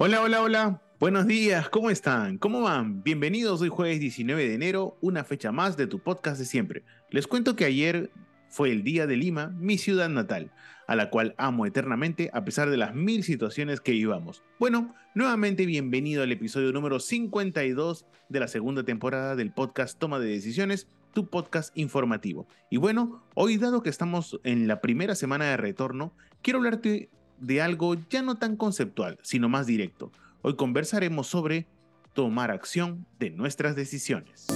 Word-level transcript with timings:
Hola, 0.00 0.22
hola, 0.22 0.42
hola. 0.42 0.82
Buenos 1.00 1.26
días, 1.26 1.68
¿cómo 1.70 1.90
están? 1.90 2.38
¿Cómo 2.38 2.62
van? 2.62 3.02
Bienvenidos 3.02 3.60
hoy 3.62 3.68
jueves 3.68 3.98
19 3.98 4.46
de 4.46 4.54
enero, 4.54 4.96
una 5.00 5.24
fecha 5.24 5.50
más 5.50 5.76
de 5.76 5.88
tu 5.88 5.98
podcast 5.98 6.38
de 6.38 6.44
siempre. 6.44 6.84
Les 7.10 7.26
cuento 7.26 7.56
que 7.56 7.64
ayer 7.64 8.12
fue 8.48 8.70
el 8.70 8.84
día 8.84 9.08
de 9.08 9.16
Lima, 9.16 9.48
mi 9.58 9.76
ciudad 9.76 10.08
natal, 10.08 10.52
a 10.86 10.94
la 10.94 11.10
cual 11.10 11.34
amo 11.36 11.66
eternamente 11.66 12.30
a 12.32 12.44
pesar 12.44 12.70
de 12.70 12.76
las 12.76 12.94
mil 12.94 13.24
situaciones 13.24 13.80
que 13.80 13.90
vivamos. 13.90 14.44
Bueno, 14.60 14.94
nuevamente 15.16 15.66
bienvenido 15.66 16.22
al 16.22 16.30
episodio 16.30 16.70
número 16.70 17.00
52 17.00 18.06
de 18.28 18.40
la 18.40 18.46
segunda 18.46 18.84
temporada 18.84 19.34
del 19.34 19.50
podcast 19.50 19.98
Toma 19.98 20.20
de 20.20 20.28
Decisiones, 20.28 20.86
tu 21.12 21.28
podcast 21.28 21.76
informativo. 21.76 22.46
Y 22.70 22.76
bueno, 22.76 23.24
hoy 23.34 23.56
dado 23.56 23.82
que 23.82 23.90
estamos 23.90 24.38
en 24.44 24.68
la 24.68 24.80
primera 24.80 25.16
semana 25.16 25.46
de 25.46 25.56
retorno, 25.56 26.12
quiero 26.40 26.60
hablarte 26.60 27.10
de 27.40 27.62
algo 27.62 27.96
ya 28.10 28.22
no 28.22 28.36
tan 28.36 28.56
conceptual, 28.56 29.18
sino 29.22 29.48
más 29.48 29.66
directo. 29.66 30.12
Hoy 30.42 30.56
conversaremos 30.56 31.26
sobre 31.26 31.66
tomar 32.14 32.50
acción 32.50 33.06
de 33.18 33.30
nuestras 33.30 33.76
decisiones. 33.76 34.46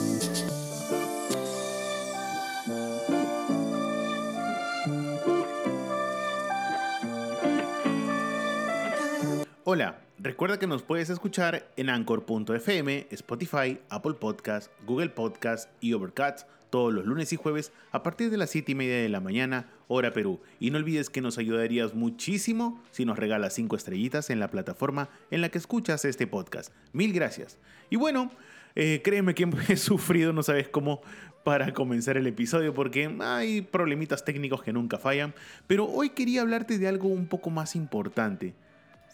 Hola, 9.64 10.00
recuerda 10.18 10.58
que 10.58 10.66
nos 10.66 10.82
puedes 10.82 11.08
escuchar 11.08 11.70
en 11.76 11.88
anchor.fm, 11.88 13.06
Spotify, 13.10 13.80
Apple 13.88 14.14
Podcast, 14.14 14.72
Google 14.84 15.10
Podcast 15.10 15.70
y 15.80 15.92
Overcast 15.92 16.48
todos 16.72 16.92
los 16.92 17.04
lunes 17.04 17.30
y 17.34 17.36
jueves 17.36 17.70
a 17.90 18.02
partir 18.02 18.30
de 18.30 18.38
las 18.38 18.48
7 18.48 18.72
y 18.72 18.74
media 18.74 18.96
de 18.96 19.10
la 19.10 19.20
mañana, 19.20 19.68
hora 19.88 20.14
Perú. 20.14 20.40
Y 20.58 20.70
no 20.70 20.78
olvides 20.78 21.10
que 21.10 21.20
nos 21.20 21.36
ayudarías 21.36 21.94
muchísimo 21.94 22.82
si 22.90 23.04
nos 23.04 23.18
regalas 23.18 23.52
5 23.52 23.76
estrellitas 23.76 24.30
en 24.30 24.40
la 24.40 24.48
plataforma 24.48 25.10
en 25.30 25.42
la 25.42 25.50
que 25.50 25.58
escuchas 25.58 26.06
este 26.06 26.26
podcast. 26.26 26.72
Mil 26.94 27.12
gracias. 27.12 27.58
Y 27.90 27.96
bueno, 27.96 28.32
eh, 28.74 29.02
créeme 29.04 29.34
que 29.34 29.46
he 29.68 29.76
sufrido, 29.76 30.32
no 30.32 30.42
sabes 30.42 30.70
cómo, 30.70 31.02
para 31.44 31.74
comenzar 31.74 32.16
el 32.16 32.26
episodio 32.26 32.72
porque 32.72 33.14
hay 33.20 33.60
problemitas 33.60 34.24
técnicos 34.24 34.62
que 34.62 34.72
nunca 34.72 34.96
fallan. 34.96 35.34
Pero 35.66 35.84
hoy 35.84 36.08
quería 36.10 36.40
hablarte 36.40 36.78
de 36.78 36.88
algo 36.88 37.08
un 37.08 37.26
poco 37.26 37.50
más 37.50 37.76
importante. 37.76 38.54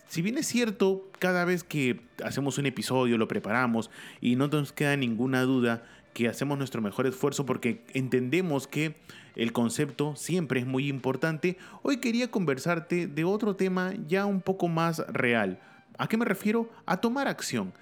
Si 0.08 0.22
bien 0.22 0.38
es 0.38 0.46
cierto, 0.46 1.06
cada 1.18 1.44
vez 1.44 1.64
que 1.64 2.00
hacemos 2.24 2.56
un 2.56 2.64
episodio, 2.64 3.18
lo 3.18 3.28
preparamos 3.28 3.90
y 4.22 4.36
no 4.36 4.48
nos 4.48 4.72
queda 4.72 4.96
ninguna 4.96 5.42
duda 5.42 5.82
que 6.18 6.26
hacemos 6.26 6.58
nuestro 6.58 6.82
mejor 6.82 7.06
esfuerzo 7.06 7.46
porque 7.46 7.84
entendemos 7.94 8.66
que 8.66 8.96
el 9.36 9.52
concepto 9.52 10.16
siempre 10.16 10.58
es 10.58 10.66
muy 10.66 10.88
importante, 10.88 11.58
hoy 11.82 11.98
quería 11.98 12.28
conversarte 12.28 13.06
de 13.06 13.22
otro 13.22 13.54
tema 13.54 13.94
ya 14.08 14.26
un 14.26 14.40
poco 14.40 14.66
más 14.66 14.98
real. 15.06 15.60
¿A 15.96 16.08
qué 16.08 16.16
me 16.16 16.24
refiero? 16.24 16.70
A 16.86 16.96
tomar 16.96 17.28
acción. 17.28 17.72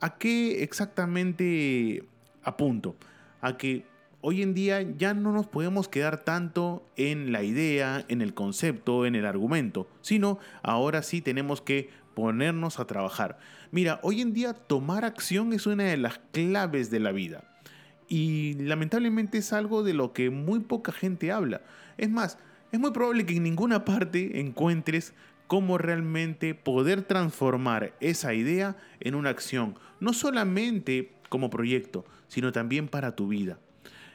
¿A 0.00 0.18
qué 0.18 0.64
exactamente 0.64 2.02
apunto? 2.42 2.96
A 3.40 3.56
que 3.56 3.86
hoy 4.20 4.42
en 4.42 4.52
día 4.52 4.82
ya 4.82 5.14
no 5.14 5.30
nos 5.30 5.46
podemos 5.46 5.86
quedar 5.86 6.24
tanto 6.24 6.90
en 6.96 7.30
la 7.30 7.44
idea, 7.44 8.04
en 8.08 8.20
el 8.20 8.34
concepto, 8.34 9.06
en 9.06 9.14
el 9.14 9.26
argumento, 9.26 9.86
sino 10.00 10.40
ahora 10.64 11.04
sí 11.04 11.20
tenemos 11.20 11.60
que 11.60 11.90
ponernos 12.14 12.80
a 12.80 12.88
trabajar. 12.88 13.38
Mira, 13.70 14.00
hoy 14.02 14.22
en 14.22 14.32
día 14.32 14.54
tomar 14.54 15.04
acción 15.04 15.52
es 15.52 15.68
una 15.68 15.84
de 15.84 15.98
las 15.98 16.18
claves 16.32 16.90
de 16.90 16.98
la 16.98 17.12
vida. 17.12 17.44
Y 18.08 18.54
lamentablemente 18.54 19.38
es 19.38 19.52
algo 19.52 19.82
de 19.82 19.94
lo 19.94 20.12
que 20.12 20.30
muy 20.30 20.60
poca 20.60 20.92
gente 20.92 21.32
habla. 21.32 21.62
Es 21.98 22.10
más, 22.10 22.38
es 22.72 22.80
muy 22.80 22.92
probable 22.92 23.26
que 23.26 23.36
en 23.36 23.42
ninguna 23.42 23.84
parte 23.84 24.40
encuentres 24.40 25.12
cómo 25.46 25.78
realmente 25.78 26.54
poder 26.54 27.02
transformar 27.02 27.94
esa 28.00 28.34
idea 28.34 28.76
en 29.00 29.14
una 29.14 29.30
acción, 29.30 29.78
no 30.00 30.12
solamente 30.12 31.12
como 31.28 31.50
proyecto, 31.50 32.04
sino 32.28 32.52
también 32.52 32.88
para 32.88 33.14
tu 33.14 33.28
vida. 33.28 33.58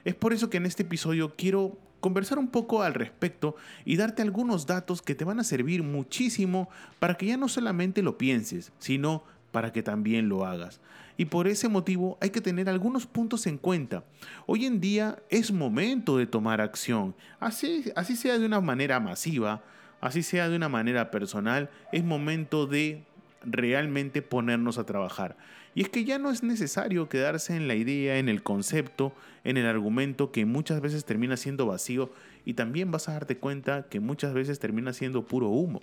Es 0.04 0.16
por 0.16 0.34
eso 0.34 0.50
que 0.50 0.58
en 0.58 0.66
este 0.66 0.84
episodio 0.84 1.34
quiero 1.36 1.78
conversar 2.00 2.40
un 2.40 2.50
poco 2.50 2.82
al 2.82 2.94
respecto 2.94 3.56
y 3.86 3.96
darte 3.96 4.22
algunos 4.22 4.66
datos 4.66 5.02
que 5.02 5.16
te 5.16 5.24
van 5.24 5.40
a 5.40 5.44
servir 5.44 5.84
muchísimo 5.84 6.70
para 7.00 7.16
que 7.16 7.28
ya 7.28 7.38
no 7.38 7.48
solamente 7.48 8.02
lo 8.02 8.18
pienses, 8.18 8.72
sino 8.80 9.24
para 9.52 9.72
que 9.72 9.84
también 9.84 10.30
lo 10.30 10.46
hagas. 10.46 10.82
Y 11.18 11.26
por 11.26 11.48
ese 11.48 11.70
motivo 11.70 12.18
hay 12.22 12.30
que 12.30 12.42
tener 12.42 12.70
algunos 12.70 13.06
puntos 13.06 13.46
en 13.46 13.58
cuenta. 13.58 14.04
Hoy 14.46 14.66
en 14.66 14.80
día 14.80 15.20
es 15.30 15.52
momento 15.52 16.18
de 16.18 16.26
tomar 16.26 16.62
acción, 16.62 17.16
así, 17.40 17.92
así 17.96 18.16
sea 18.16 18.40
de 18.40 18.46
una 18.46 18.62
manera 18.62 19.00
masiva, 19.00 19.62
así 20.00 20.24
sea 20.24 20.50
de 20.50 20.56
una 20.56 20.70
manera 20.70 21.12
personal, 21.12 21.70
es 21.92 22.04
momento 22.04 22.66
de 22.66 23.04
realmente 23.44 24.22
ponernos 24.22 24.78
a 24.78 24.86
trabajar. 24.86 25.36
Y 25.74 25.82
es 25.82 25.90
que 25.90 26.04
ya 26.04 26.18
no 26.18 26.32
es 26.32 26.44
necesario 26.44 27.08
quedarse 27.08 27.56
en 27.56 27.68
la 27.68 27.76
idea, 27.76 28.18
en 28.18 28.28
el 28.28 28.44
concepto, 28.44 29.14
en 29.44 29.58
el 29.58 29.66
argumento 29.66 30.32
que 30.32 30.46
muchas 30.46 30.82
veces 30.82 31.06
termina 31.06 31.38
siendo 31.38 31.66
vacío 31.66 32.12
y 32.44 32.56
también 32.56 32.92
vas 32.92 33.08
a 33.08 33.14
darte 33.14 33.38
cuenta 33.38 33.88
que 33.88 34.00
muchas 34.00 34.34
veces 34.34 34.60
termina 34.60 34.92
siendo 34.92 35.26
puro 35.26 35.48
humo. 35.48 35.82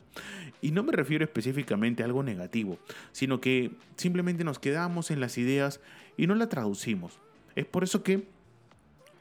Y 0.60 0.72
no 0.72 0.82
me 0.82 0.93
refiero 0.93 1.25
específicamente 1.25 2.03
a 2.03 2.06
algo 2.06 2.22
negativo, 2.22 2.78
sino 3.12 3.41
que 3.41 3.71
simplemente 3.97 4.44
nos 4.44 4.59
quedamos 4.59 5.10
en 5.10 5.21
las 5.21 5.38
ideas 5.38 5.81
y 6.16 6.27
no 6.27 6.34
la 6.34 6.48
traducimos. 6.48 7.19
Es 7.56 7.65
por 7.65 7.84
eso 7.84 8.03
que 8.03 8.27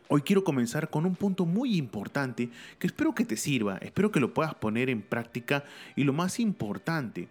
Hoy 0.10 0.22
quiero 0.22 0.46
comenzar 0.46 0.90
con 0.90 1.06
un 1.06 1.16
punto 1.16 1.46
muy 1.46 1.76
importante 1.76 2.50
que 2.80 2.88
espero 2.88 3.14
que 3.14 3.26
te 3.26 3.36
sirva, 3.36 3.78
espero 3.82 4.10
que 4.10 4.22
lo 4.22 4.34
puedas 4.34 4.56
poner 4.56 4.90
en 4.90 5.02
práctica 5.02 5.66
y 5.98 6.06
lo 6.06 6.14
más 6.14 6.40
importante, 6.40 7.28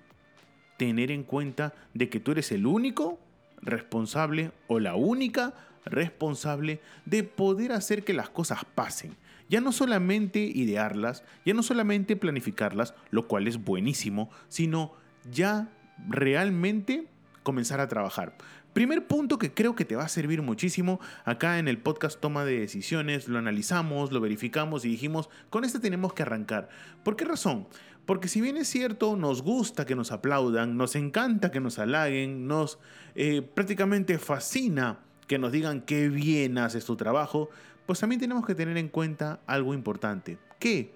tener 0.77 1.11
en 1.11 1.23
cuenta 1.23 1.73
de 1.95 2.11
que 2.11 2.21
tú 2.21 2.33
eres 2.33 2.53
el 2.53 2.67
único 2.67 3.19
responsable 3.63 4.53
o 4.69 4.79
la 4.81 4.95
única 4.95 5.55
responsable 5.85 6.81
de 7.05 7.25
poder 7.25 7.73
hacer 7.73 8.05
que 8.05 8.13
las 8.13 8.29
cosas 8.29 8.65
pasen. 8.75 9.17
Ya 9.49 9.61
no 9.61 9.73
solamente 9.73 10.41
idearlas, 10.41 11.23
ya 11.45 11.55
no 11.55 11.63
solamente 11.63 12.17
planificarlas, 12.17 12.95
lo 13.11 13.29
cual 13.29 13.47
es 13.47 13.63
buenísimo, 13.63 14.31
sino 14.49 14.93
ya 15.31 15.69
realmente 16.09 17.07
comenzar 17.45 17.81
a 17.81 17.89
trabajar. 17.89 18.37
Primer 18.73 19.07
punto 19.07 19.39
que 19.39 19.55
creo 19.55 19.75
que 19.75 19.87
te 19.87 19.97
va 19.97 20.05
a 20.05 20.09
servir 20.09 20.43
muchísimo, 20.43 21.01
acá 21.25 21.59
en 21.59 21.67
el 21.67 21.79
podcast 21.79 22.21
Toma 22.21 22.45
de 22.45 22.61
Decisiones, 22.61 23.27
lo 23.27 23.39
analizamos, 23.39 24.13
lo 24.13 24.21
verificamos 24.21 24.85
y 24.85 24.89
dijimos, 24.89 25.31
con 25.49 25.65
este 25.65 25.79
tenemos 25.79 26.13
que 26.13 26.25
arrancar. 26.25 26.69
¿Por 27.03 27.17
qué 27.17 27.25
razón? 27.25 27.69
Porque 28.07 28.29
si 28.29 28.41
bien 28.41 28.57
es 28.57 28.69
cierto, 28.69 29.17
nos 29.17 29.43
gusta 29.43 29.85
que 29.85 29.97
nos 29.97 30.13
aplaudan, 30.13 30.77
nos 30.77 30.95
encanta 30.95 31.51
que 31.51 31.61
nos 31.61 31.81
halaguen, 31.81 32.47
nos 32.47 32.79
eh, 33.17 33.43
prácticamente 33.43 34.19
fascina 34.19 35.01
que 35.27 35.39
nos 35.39 35.51
digan 35.51 35.81
qué 35.81 36.09
bien 36.09 36.57
haces 36.57 36.85
tu 36.85 36.97
trabajo, 36.97 37.51
pues 37.85 37.99
también 37.99 38.21
tenemos 38.21 38.47
que 38.47 38.55
tener 38.55 38.77
en 38.79 38.89
cuenta 38.89 39.41
algo 39.47 39.75
importante, 39.75 40.39
que 40.61 40.93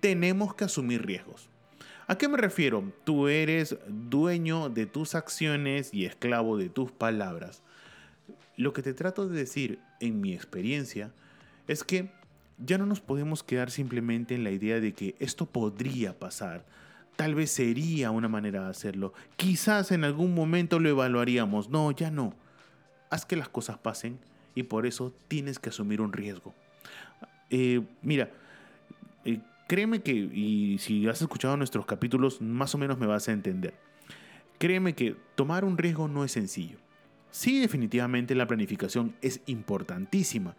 tenemos 0.00 0.54
que 0.54 0.64
asumir 0.64 1.04
riesgos. 1.04 1.48
¿A 2.06 2.18
qué 2.18 2.28
me 2.28 2.36
refiero? 2.36 2.92
Tú 3.04 3.28
eres 3.28 3.78
dueño 3.86 4.68
de 4.68 4.84
tus 4.84 5.14
acciones 5.14 5.94
y 5.94 6.04
esclavo 6.04 6.58
de 6.58 6.68
tus 6.68 6.90
palabras. 6.92 7.62
Lo 8.56 8.72
que 8.74 8.82
te 8.82 8.92
trato 8.92 9.28
de 9.28 9.38
decir 9.38 9.78
en 10.00 10.20
mi 10.20 10.34
experiencia 10.34 11.12
es 11.68 11.84
que 11.84 12.10
ya 12.64 12.78
no 12.78 12.86
nos 12.86 13.00
podemos 13.00 13.42
quedar 13.42 13.70
simplemente 13.70 14.34
en 14.34 14.44
la 14.44 14.50
idea 14.50 14.80
de 14.80 14.92
que 14.92 15.14
esto 15.18 15.46
podría 15.46 16.18
pasar. 16.18 16.64
Tal 17.16 17.34
vez 17.34 17.50
sería 17.50 18.10
una 18.10 18.28
manera 18.28 18.64
de 18.64 18.70
hacerlo. 18.70 19.12
Quizás 19.36 19.92
en 19.92 20.04
algún 20.04 20.34
momento 20.34 20.78
lo 20.78 20.88
evaluaríamos. 20.88 21.68
No, 21.68 21.90
ya 21.90 22.10
no. 22.10 22.34
Haz 23.10 23.26
que 23.26 23.36
las 23.36 23.48
cosas 23.48 23.78
pasen 23.78 24.18
y 24.54 24.62
por 24.62 24.86
eso 24.86 25.12
tienes 25.28 25.58
que 25.58 25.68
asumir 25.68 26.00
un 26.00 26.12
riesgo. 26.12 26.54
Eh, 27.50 27.82
mira, 28.02 28.30
eh, 29.24 29.40
Créeme 29.70 30.02
que, 30.02 30.10
y 30.10 30.78
si 30.80 31.06
has 31.06 31.22
escuchado 31.22 31.56
nuestros 31.56 31.86
capítulos, 31.86 32.40
más 32.40 32.74
o 32.74 32.78
menos 32.78 32.98
me 32.98 33.06
vas 33.06 33.28
a 33.28 33.32
entender. 33.32 33.72
Créeme 34.58 34.96
que 34.96 35.14
tomar 35.36 35.64
un 35.64 35.78
riesgo 35.78 36.08
no 36.08 36.24
es 36.24 36.32
sencillo. 36.32 36.78
Sí, 37.30 37.60
definitivamente 37.60 38.34
la 38.34 38.48
planificación 38.48 39.14
es 39.22 39.42
importantísima. 39.46 40.56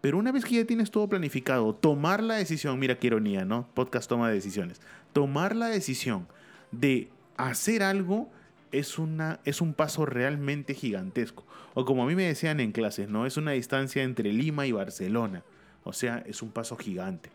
Pero 0.00 0.18
una 0.18 0.32
vez 0.32 0.44
que 0.44 0.56
ya 0.56 0.64
tienes 0.64 0.90
todo 0.90 1.08
planificado, 1.08 1.74
tomar 1.74 2.22
la 2.22 2.34
decisión, 2.36 2.78
mira 2.78 2.98
qué 2.98 3.08
ironía, 3.08 3.44
¿no? 3.44 3.68
Podcast 3.74 4.08
toma 4.08 4.28
de 4.28 4.34
decisiones. 4.34 4.80
Tomar 5.12 5.56
la 5.56 5.66
decisión 5.66 6.28
de 6.70 7.08
hacer 7.36 7.82
algo 7.82 8.30
es, 8.72 8.98
una, 8.98 9.40
es 9.44 9.60
un 9.60 9.74
paso 9.74 10.06
realmente 10.06 10.74
gigantesco. 10.74 11.44
O 11.74 11.84
como 11.84 12.04
a 12.04 12.06
mí 12.06 12.14
me 12.14 12.24
decían 12.24 12.60
en 12.60 12.72
clases, 12.72 13.08
¿no? 13.08 13.26
Es 13.26 13.36
una 13.36 13.52
distancia 13.52 14.02
entre 14.02 14.32
Lima 14.32 14.66
y 14.66 14.72
Barcelona. 14.72 15.42
O 15.84 15.92
sea, 15.92 16.22
es 16.26 16.42
un 16.42 16.50
paso 16.50 16.76
gigante. 16.76 17.30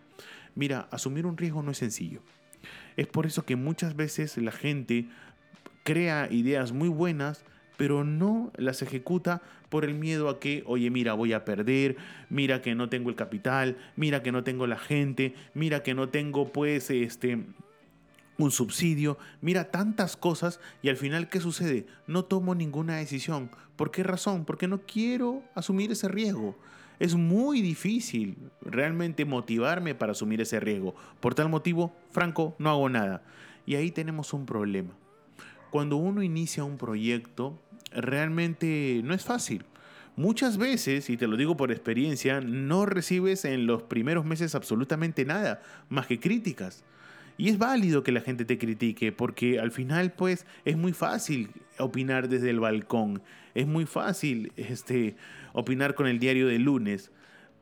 Mira, 0.55 0.87
asumir 0.91 1.25
un 1.25 1.37
riesgo 1.37 1.63
no 1.63 1.71
es 1.71 1.77
sencillo. 1.77 2.21
Es 2.97 3.07
por 3.07 3.25
eso 3.25 3.45
que 3.45 3.55
muchas 3.55 3.95
veces 3.95 4.37
la 4.37 4.51
gente 4.51 5.07
crea 5.83 6.27
ideas 6.29 6.71
muy 6.71 6.89
buenas, 6.89 7.43
pero 7.81 8.03
no 8.03 8.51
las 8.57 8.83
ejecuta 8.83 9.41
por 9.69 9.85
el 9.85 9.95
miedo 9.95 10.29
a 10.29 10.39
que, 10.39 10.61
oye, 10.67 10.91
mira, 10.91 11.15
voy 11.15 11.33
a 11.33 11.43
perder, 11.43 11.97
mira 12.29 12.61
que 12.61 12.75
no 12.75 12.89
tengo 12.89 13.09
el 13.09 13.15
capital, 13.15 13.75
mira 13.95 14.21
que 14.21 14.31
no 14.31 14.43
tengo 14.43 14.67
la 14.67 14.77
gente, 14.77 15.33
mira 15.55 15.81
que 15.81 15.95
no 15.95 16.07
tengo 16.07 16.51
pues 16.51 16.91
este 16.91 17.43
un 18.37 18.51
subsidio, 18.51 19.17
mira 19.41 19.71
tantas 19.71 20.15
cosas 20.15 20.59
y 20.83 20.89
al 20.89 20.95
final 20.95 21.27
¿qué 21.27 21.39
sucede? 21.39 21.87
No 22.05 22.23
tomo 22.23 22.53
ninguna 22.53 22.97
decisión. 22.97 23.49
¿Por 23.77 23.89
qué 23.89 24.03
razón? 24.03 24.45
Porque 24.45 24.67
no 24.67 24.81
quiero 24.81 25.41
asumir 25.55 25.91
ese 25.91 26.07
riesgo. 26.07 26.55
Es 26.99 27.15
muy 27.15 27.63
difícil 27.63 28.37
realmente 28.61 29.25
motivarme 29.25 29.95
para 29.95 30.11
asumir 30.11 30.39
ese 30.39 30.59
riesgo. 30.59 30.93
Por 31.19 31.33
tal 31.33 31.49
motivo, 31.49 31.95
Franco, 32.11 32.55
no 32.59 32.69
hago 32.69 32.89
nada. 32.89 33.23
Y 33.65 33.73
ahí 33.73 33.89
tenemos 33.89 34.33
un 34.33 34.45
problema. 34.45 34.91
Cuando 35.71 35.95
uno 35.95 36.21
inicia 36.21 36.65
un 36.65 36.77
proyecto, 36.77 37.57
realmente 37.91 39.01
no 39.03 39.13
es 39.13 39.23
fácil. 39.23 39.65
Muchas 40.15 40.57
veces, 40.57 41.09
y 41.09 41.17
te 41.17 41.27
lo 41.27 41.37
digo 41.37 41.55
por 41.55 41.71
experiencia, 41.71 42.41
no 42.41 42.85
recibes 42.85 43.45
en 43.45 43.65
los 43.65 43.83
primeros 43.83 44.25
meses 44.25 44.55
absolutamente 44.55 45.25
nada, 45.25 45.61
más 45.89 46.05
que 46.05 46.19
críticas. 46.19 46.83
Y 47.37 47.49
es 47.49 47.57
válido 47.57 48.03
que 48.03 48.11
la 48.11 48.21
gente 48.21 48.45
te 48.45 48.57
critique, 48.57 49.11
porque 49.11 49.59
al 49.59 49.71
final, 49.71 50.11
pues, 50.11 50.45
es 50.65 50.77
muy 50.77 50.93
fácil 50.93 51.49
opinar 51.79 52.29
desde 52.29 52.49
el 52.49 52.59
balcón. 52.59 53.23
Es 53.55 53.67
muy 53.67 53.85
fácil 53.85 54.51
este, 54.57 55.15
opinar 55.53 55.95
con 55.95 56.07
el 56.07 56.19
diario 56.19 56.47
de 56.47 56.59
lunes. 56.59 57.09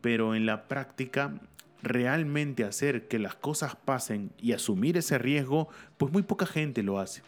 Pero 0.02 0.36
en 0.36 0.46
la 0.46 0.68
práctica, 0.68 1.40
realmente 1.82 2.64
hacer 2.64 3.08
que 3.08 3.20
las 3.20 3.36
cosas 3.36 3.76
pasen 3.76 4.32
y 4.38 4.52
asumir 4.54 4.98
ese 4.98 5.18
riesgo, 5.18 5.70
pues 5.98 6.12
muy 6.12 6.24
poca 6.24 6.46
gente 6.46 6.84
lo 6.84 7.00
hace. 7.00 7.22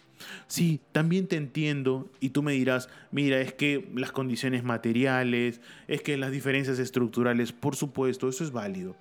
Sí, 0.47 0.81
también 0.91 1.27
te 1.27 1.35
entiendo 1.35 2.09
y 2.19 2.29
tú 2.29 2.43
me 2.43 2.53
dirás, 2.53 2.89
mira, 3.11 3.39
es 3.39 3.53
que 3.53 3.89
las 3.95 4.11
condiciones 4.11 4.63
materiales, 4.63 5.61
es 5.87 6.01
que 6.01 6.17
las 6.17 6.31
diferencias 6.31 6.79
estructurales, 6.79 7.51
por 7.51 7.75
supuesto, 7.75 8.29
eso 8.29 8.43
es 8.43 8.51
válido 8.51 8.95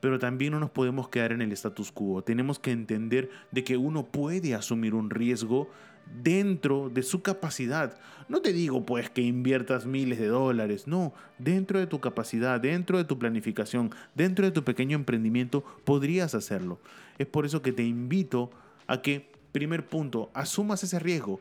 pero 0.00 0.18
también 0.18 0.52
no 0.52 0.60
nos 0.60 0.70
podemos 0.70 1.08
quedar 1.08 1.32
en 1.32 1.42
el 1.42 1.50
status 1.52 1.90
quo. 1.90 2.22
Tenemos 2.22 2.58
que 2.58 2.70
entender 2.70 3.30
de 3.50 3.64
que 3.64 3.76
uno 3.76 4.06
puede 4.06 4.54
asumir 4.54 4.94
un 4.94 5.10
riesgo 5.10 5.68
dentro 6.22 6.88
de 6.88 7.02
su 7.02 7.22
capacidad. 7.22 7.98
No 8.28 8.40
te 8.40 8.52
digo 8.52 8.84
pues 8.84 9.10
que 9.10 9.22
inviertas 9.22 9.86
miles 9.86 10.18
de 10.18 10.28
dólares, 10.28 10.86
no, 10.86 11.12
dentro 11.38 11.78
de 11.78 11.86
tu 11.86 12.00
capacidad, 12.00 12.60
dentro 12.60 12.98
de 12.98 13.04
tu 13.04 13.18
planificación, 13.18 13.90
dentro 14.14 14.44
de 14.44 14.52
tu 14.52 14.64
pequeño 14.64 14.96
emprendimiento, 14.96 15.64
podrías 15.84 16.34
hacerlo. 16.34 16.78
Es 17.18 17.26
por 17.26 17.46
eso 17.46 17.62
que 17.62 17.72
te 17.72 17.84
invito 17.84 18.50
a 18.86 19.02
que, 19.02 19.30
primer 19.52 19.86
punto, 19.86 20.30
asumas 20.34 20.82
ese 20.84 20.98
riesgo. 20.98 21.40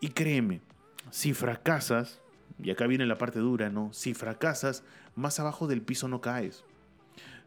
Y 0.00 0.08
créeme, 0.08 0.60
si 1.10 1.34
fracasas, 1.34 2.20
y 2.62 2.70
acá 2.70 2.86
viene 2.86 3.06
la 3.06 3.18
parte 3.18 3.38
dura, 3.38 3.70
¿no? 3.70 3.92
Si 3.92 4.14
fracasas, 4.14 4.82
más 5.14 5.40
abajo 5.40 5.66
del 5.66 5.82
piso 5.82 6.08
no 6.08 6.20
caes. 6.20 6.64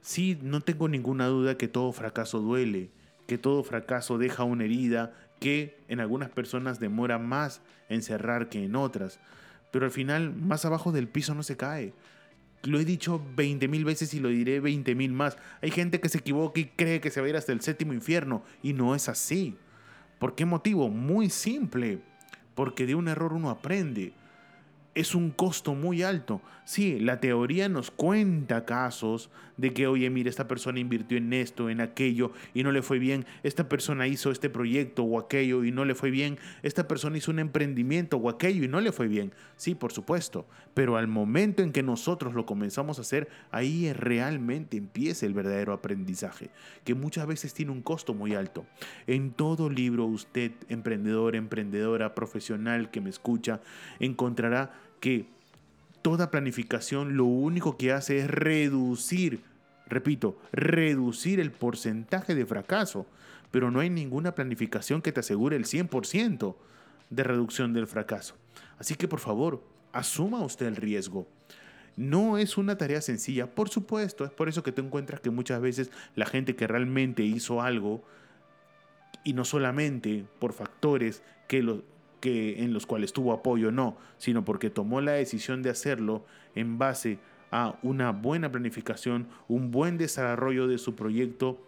Sí, 0.01 0.37
no 0.41 0.61
tengo 0.61 0.89
ninguna 0.89 1.27
duda 1.27 1.57
que 1.57 1.67
todo 1.67 1.91
fracaso 1.93 2.39
duele, 2.39 2.89
que 3.27 3.37
todo 3.37 3.63
fracaso 3.63 4.17
deja 4.17 4.43
una 4.43 4.65
herida 4.65 5.13
que 5.39 5.77
en 5.87 5.99
algunas 5.99 6.29
personas 6.29 6.79
demora 6.79 7.19
más 7.19 7.61
en 7.89 8.01
cerrar 8.01 8.49
que 8.49 8.63
en 8.63 8.75
otras, 8.75 9.19
pero 9.71 9.85
al 9.85 9.91
final 9.91 10.33
más 10.33 10.65
abajo 10.65 10.91
del 10.91 11.07
piso 11.07 11.33
no 11.35 11.43
se 11.43 11.57
cae. 11.57 11.93
Lo 12.63 12.79
he 12.79 12.85
dicho 12.85 13.21
20 13.35 13.67
mil 13.67 13.83
veces 13.83 14.13
y 14.13 14.19
lo 14.19 14.29
diré 14.29 14.59
20 14.59 14.95
mil 14.95 15.11
más. 15.11 15.37
Hay 15.61 15.71
gente 15.71 15.99
que 15.99 16.09
se 16.09 16.19
equivoca 16.19 16.59
y 16.59 16.65
cree 16.65 17.01
que 17.01 17.09
se 17.09 17.19
va 17.19 17.27
a 17.27 17.29
ir 17.29 17.35
hasta 17.35 17.51
el 17.51 17.61
séptimo 17.61 17.93
infierno 17.93 18.43
y 18.61 18.73
no 18.73 18.95
es 18.95 19.09
así. 19.09 19.57
¿Por 20.23 20.35
qué 20.35 20.45
motivo? 20.45 20.87
Muy 20.87 21.29
simple. 21.29 21.99
Porque 22.55 22.85
de 22.85 22.95
un 22.95 23.09
error 23.09 23.33
uno 23.33 23.49
aprende 23.49 24.13
es 24.95 25.15
un 25.15 25.31
costo 25.31 25.73
muy 25.73 26.03
alto. 26.03 26.41
Sí, 26.65 26.99
la 26.99 27.19
teoría 27.19 27.67
nos 27.67 27.91
cuenta 27.91 28.65
casos 28.65 29.29
de 29.57 29.73
que, 29.73 29.85
oye, 29.87 30.09
mire, 30.09 30.29
esta 30.29 30.47
persona 30.47 30.79
invirtió 30.79 31.17
en 31.17 31.33
esto, 31.33 31.69
en 31.69 31.81
aquello 31.81 32.31
y 32.53 32.63
no 32.63 32.71
le 32.71 32.81
fue 32.81 32.99
bien. 32.99 33.25
Esta 33.43 33.67
persona 33.67 34.07
hizo 34.07 34.31
este 34.31 34.49
proyecto 34.49 35.03
o 35.03 35.19
aquello 35.19 35.63
y 35.63 35.71
no 35.71 35.83
le 35.83 35.93
fue 35.93 36.09
bien. 36.09 36.39
Esta 36.61 36.87
persona 36.87 37.17
hizo 37.17 37.31
un 37.31 37.39
emprendimiento 37.39 38.17
o 38.17 38.29
aquello 38.29 38.63
y 38.63 38.67
no 38.67 38.81
le 38.81 38.91
fue 38.91 39.07
bien. 39.07 39.33
Sí, 39.57 39.75
por 39.75 39.91
supuesto. 39.91 40.45
Pero 40.73 40.95
al 40.95 41.07
momento 41.07 41.61
en 41.61 41.71
que 41.71 41.83
nosotros 41.83 42.33
lo 42.33 42.45
comenzamos 42.45 42.97
a 42.97 43.01
hacer, 43.01 43.27
ahí 43.51 43.91
realmente 43.93 44.77
empieza 44.77 45.25
el 45.25 45.33
verdadero 45.33 45.73
aprendizaje, 45.73 46.49
que 46.83 46.95
muchas 46.95 47.27
veces 47.27 47.53
tiene 47.53 47.71
un 47.71 47.81
costo 47.81 48.13
muy 48.13 48.35
alto. 48.35 48.65
En 49.05 49.31
todo 49.31 49.69
libro 49.69 50.05
usted, 50.05 50.51
emprendedor, 50.69 51.35
emprendedora, 51.35 52.15
profesional 52.15 52.89
que 52.89 53.01
me 53.01 53.09
escucha, 53.09 53.61
encontrará 53.99 54.71
que 55.03 55.25
toda 56.01 56.31
planificación 56.31 57.17
lo 57.17 57.25
único 57.25 57.75
que 57.75 57.91
hace 57.91 58.19
es 58.19 58.29
reducir, 58.29 59.41
repito, 59.85 60.39
reducir 60.53 61.41
el 61.41 61.51
porcentaje 61.51 62.35
de 62.35 62.45
fracaso, 62.45 63.05
pero 63.51 63.69
no 63.69 63.81
hay 63.81 63.89
ninguna 63.89 64.33
planificación 64.33 65.01
que 65.01 65.11
te 65.11 65.19
asegure 65.19 65.57
el 65.57 65.65
100% 65.65 66.55
de 67.09 67.23
reducción 67.23 67.73
del 67.73 67.85
fracaso. 67.85 68.35
Así 68.79 68.95
que 68.95 69.09
por 69.09 69.19
favor, 69.19 69.61
asuma 69.91 70.39
usted 70.39 70.67
el 70.67 70.77
riesgo. 70.77 71.27
No 71.97 72.37
es 72.37 72.57
una 72.57 72.77
tarea 72.77 73.01
sencilla, 73.01 73.53
por 73.53 73.67
supuesto, 73.67 74.23
es 74.23 74.31
por 74.31 74.47
eso 74.47 74.63
que 74.63 74.71
te 74.71 74.79
encuentras 74.79 75.19
que 75.19 75.31
muchas 75.31 75.59
veces 75.59 75.91
la 76.15 76.27
gente 76.27 76.55
que 76.55 76.65
realmente 76.65 77.23
hizo 77.23 77.61
algo, 77.61 78.05
y 79.25 79.33
no 79.33 79.43
solamente 79.43 80.23
por 80.39 80.53
factores 80.53 81.23
que, 81.49 81.61
lo, 81.61 81.83
que, 82.23 82.63
en 82.63 82.71
los 82.71 82.85
cuales 82.85 83.11
tuvo 83.11 83.33
apoyo, 83.33 83.69
no, 83.69 83.97
sino 84.17 84.45
porque 84.45 84.69
tomó 84.69 85.01
la 85.01 85.11
decisión 85.11 85.61
de 85.61 85.69
hacerlo 85.69 86.23
en 86.55 86.77
base 86.77 87.19
a 87.51 87.77
una 87.83 88.13
buena 88.13 88.49
planificación, 88.49 89.27
un 89.49 89.71
buen 89.71 89.97
desarrollo 89.97 90.67
de 90.67 90.77
su 90.77 90.95
proyecto, 90.95 91.61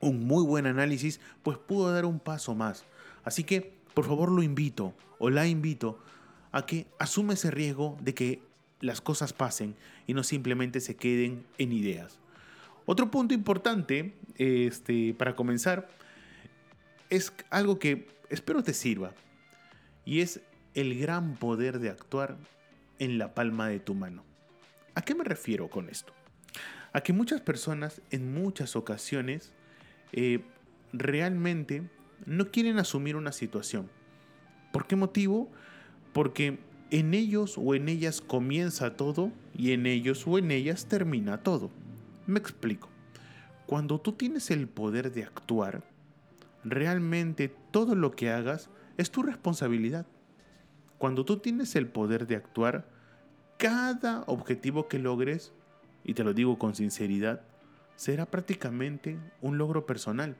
un 0.00 0.26
muy 0.26 0.42
buen 0.42 0.64
análisis, 0.64 1.20
pues 1.42 1.58
pudo 1.58 1.92
dar 1.92 2.06
un 2.06 2.18
paso 2.18 2.54
más. 2.54 2.86
Así 3.24 3.44
que, 3.44 3.74
por 3.92 4.06
favor, 4.06 4.32
lo 4.32 4.42
invito 4.42 4.94
o 5.18 5.28
la 5.28 5.46
invito 5.46 5.98
a 6.50 6.64
que 6.64 6.86
asuma 6.98 7.34
ese 7.34 7.50
riesgo 7.50 7.98
de 8.00 8.14
que 8.14 8.40
las 8.80 9.02
cosas 9.02 9.34
pasen 9.34 9.74
y 10.06 10.14
no 10.14 10.22
simplemente 10.22 10.80
se 10.80 10.96
queden 10.96 11.44
en 11.58 11.72
ideas. 11.72 12.18
Otro 12.86 13.10
punto 13.10 13.34
importante 13.34 14.14
este, 14.36 15.12
para 15.12 15.36
comenzar 15.36 15.90
es 17.10 17.34
algo 17.50 17.78
que 17.78 18.08
espero 18.30 18.62
te 18.62 18.72
sirva 18.72 19.12
y 20.08 20.22
es 20.22 20.40
el 20.72 20.98
gran 20.98 21.34
poder 21.34 21.80
de 21.80 21.90
actuar 21.90 22.38
en 22.98 23.18
la 23.18 23.34
palma 23.34 23.68
de 23.68 23.78
tu 23.78 23.94
mano. 23.94 24.24
¿A 24.94 25.02
qué 25.02 25.14
me 25.14 25.22
refiero 25.22 25.68
con 25.68 25.90
esto? 25.90 26.14
A 26.94 27.02
que 27.02 27.12
muchas 27.12 27.42
personas 27.42 28.00
en 28.10 28.32
muchas 28.32 28.74
ocasiones 28.74 29.52
eh, 30.12 30.40
realmente 30.94 31.90
no 32.24 32.50
quieren 32.50 32.78
asumir 32.78 33.16
una 33.16 33.32
situación. 33.32 33.90
¿Por 34.72 34.86
qué 34.86 34.96
motivo? 34.96 35.52
Porque 36.14 36.58
en 36.90 37.12
ellos 37.12 37.58
o 37.58 37.74
en 37.74 37.90
ellas 37.90 38.22
comienza 38.22 38.96
todo 38.96 39.30
y 39.54 39.72
en 39.72 39.84
ellos 39.84 40.26
o 40.26 40.38
en 40.38 40.52
ellas 40.52 40.86
termina 40.86 41.42
todo. 41.42 41.70
Me 42.26 42.38
explico. 42.38 42.88
Cuando 43.66 44.00
tú 44.00 44.12
tienes 44.12 44.50
el 44.50 44.68
poder 44.68 45.12
de 45.12 45.24
actuar, 45.24 45.84
realmente 46.64 47.54
todo 47.70 47.94
lo 47.94 48.12
que 48.12 48.30
hagas 48.30 48.70
es 48.98 49.10
tu 49.10 49.22
responsabilidad. 49.22 50.06
Cuando 50.98 51.24
tú 51.24 51.38
tienes 51.38 51.74
el 51.76 51.86
poder 51.86 52.26
de 52.26 52.36
actuar, 52.36 52.86
cada 53.56 54.24
objetivo 54.26 54.88
que 54.88 54.98
logres, 54.98 55.52
y 56.04 56.14
te 56.14 56.24
lo 56.24 56.34
digo 56.34 56.58
con 56.58 56.74
sinceridad, 56.74 57.40
será 57.96 58.26
prácticamente 58.26 59.18
un 59.40 59.56
logro 59.56 59.86
personal. 59.86 60.36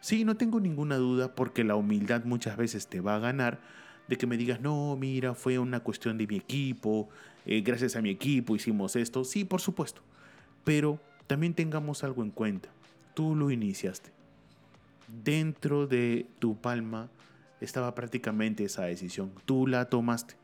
Sí, 0.00 0.24
no 0.24 0.36
tengo 0.36 0.60
ninguna 0.60 0.96
duda 0.96 1.34
porque 1.34 1.64
la 1.64 1.76
humildad 1.76 2.24
muchas 2.24 2.56
veces 2.56 2.88
te 2.88 3.00
va 3.00 3.16
a 3.16 3.18
ganar 3.20 3.60
de 4.08 4.18
que 4.18 4.26
me 4.26 4.36
digas, 4.36 4.60
no, 4.60 4.96
mira, 4.96 5.34
fue 5.34 5.58
una 5.58 5.80
cuestión 5.80 6.18
de 6.18 6.26
mi 6.26 6.36
equipo, 6.36 7.08
eh, 7.46 7.60
gracias 7.60 7.94
a 7.94 8.02
mi 8.02 8.10
equipo 8.10 8.56
hicimos 8.56 8.96
esto. 8.96 9.24
Sí, 9.24 9.44
por 9.44 9.60
supuesto. 9.60 10.02
Pero 10.64 10.98
también 11.28 11.54
tengamos 11.54 12.02
algo 12.02 12.24
en 12.24 12.30
cuenta. 12.30 12.68
Tú 13.14 13.36
lo 13.36 13.50
iniciaste. 13.50 14.10
Dentro 15.22 15.86
de 15.86 16.26
tu 16.38 16.56
palma 16.56 17.08
estaba 17.60 17.94
prácticamente 17.94 18.64
esa 18.64 18.84
decisión. 18.84 19.32
Tú 19.44 19.66
la 19.66 19.86
tomaste. 19.86 20.34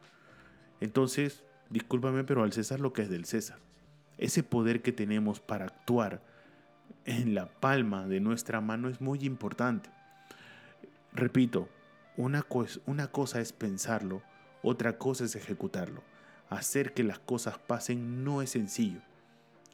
Entonces, 0.80 1.44
discúlpame, 1.70 2.24
pero 2.24 2.42
al 2.42 2.52
César 2.52 2.80
lo 2.80 2.92
que 2.92 3.02
es 3.02 3.10
del 3.10 3.24
César. 3.24 3.58
Ese 4.18 4.42
poder 4.42 4.82
que 4.82 4.92
tenemos 4.92 5.40
para 5.40 5.66
actuar 5.66 6.22
en 7.04 7.34
la 7.34 7.46
palma 7.46 8.06
de 8.06 8.20
nuestra 8.20 8.60
mano 8.60 8.88
es 8.88 9.00
muy 9.00 9.24
importante. 9.24 9.90
repito, 11.12 11.68
una, 12.16 12.42
cosa 12.42 13.40
es 13.40 13.52
pensarlo, 13.52 14.22
otra 14.62 14.98
cosa 14.98 15.24
es 15.24 15.36
ejecutarlo. 15.36 16.02
Hacer 16.48 16.92
que 16.92 17.02
las 17.02 17.18
cosas 17.18 17.58
pasen 17.58 18.24
no 18.24 18.42
es 18.42 18.50
sencillo. 18.50 19.00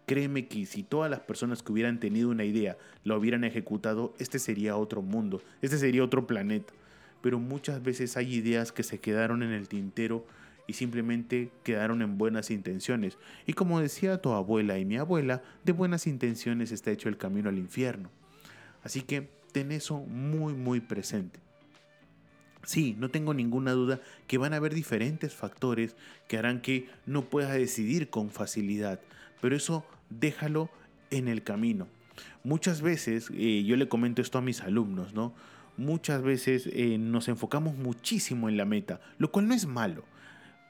Créeme 0.06 0.48
que 0.48 0.66
si 0.66 0.82
todas 0.82 1.10
las 1.10 1.20
personas 1.20 1.62
que 1.62 1.72
hubieran 1.72 2.00
tenido 2.00 2.30
una 2.30 2.44
idea 2.44 2.76
la 3.04 3.16
hubieran 3.16 3.44
ejecutado, 3.44 4.14
este 4.18 4.38
sería 4.38 4.76
otro 4.76 5.02
mundo, 5.02 5.42
este 5.60 5.78
sería 5.78 6.02
otro 6.02 6.26
planeta. 6.26 6.72
Pero 7.22 7.38
muchas 7.38 7.82
veces 7.82 8.16
hay 8.16 8.34
ideas 8.34 8.72
que 8.72 8.82
se 8.82 8.98
quedaron 8.98 9.42
en 9.42 9.52
el 9.52 9.68
tintero 9.68 10.26
y 10.66 10.74
simplemente 10.74 11.50
quedaron 11.64 12.02
en 12.02 12.18
buenas 12.18 12.50
intenciones. 12.50 13.18
Y 13.46 13.54
como 13.54 13.80
decía 13.80 14.20
tu 14.20 14.32
abuela 14.32 14.78
y 14.78 14.84
mi 14.84 14.96
abuela, 14.96 15.42
de 15.64 15.72
buenas 15.72 16.06
intenciones 16.06 16.72
está 16.72 16.90
hecho 16.90 17.08
el 17.08 17.16
camino 17.16 17.48
al 17.48 17.58
infierno. 17.58 18.10
Así 18.82 19.02
que 19.02 19.28
ten 19.52 19.72
eso 19.72 19.98
muy 20.00 20.54
muy 20.54 20.80
presente. 20.80 21.40
Sí, 22.64 22.96
no 22.98 23.10
tengo 23.10 23.34
ninguna 23.34 23.72
duda 23.72 24.00
que 24.28 24.38
van 24.38 24.52
a 24.52 24.56
haber 24.56 24.72
diferentes 24.72 25.34
factores 25.34 25.96
que 26.28 26.38
harán 26.38 26.60
que 26.60 26.88
no 27.06 27.22
puedas 27.28 27.54
decidir 27.54 28.08
con 28.08 28.30
facilidad, 28.30 29.00
pero 29.40 29.56
eso 29.56 29.84
déjalo 30.10 30.70
en 31.10 31.26
el 31.26 31.42
camino. 31.42 31.88
Muchas 32.44 32.80
veces, 32.80 33.30
eh, 33.34 33.64
yo 33.64 33.76
le 33.76 33.88
comento 33.88 34.22
esto 34.22 34.38
a 34.38 34.42
mis 34.42 34.60
alumnos, 34.60 35.12
¿no? 35.12 35.34
Muchas 35.76 36.22
veces 36.22 36.68
eh, 36.72 36.98
nos 36.98 37.28
enfocamos 37.28 37.76
muchísimo 37.76 38.48
en 38.48 38.56
la 38.56 38.64
meta, 38.64 39.00
lo 39.18 39.32
cual 39.32 39.48
no 39.48 39.54
es 39.54 39.66
malo. 39.66 40.04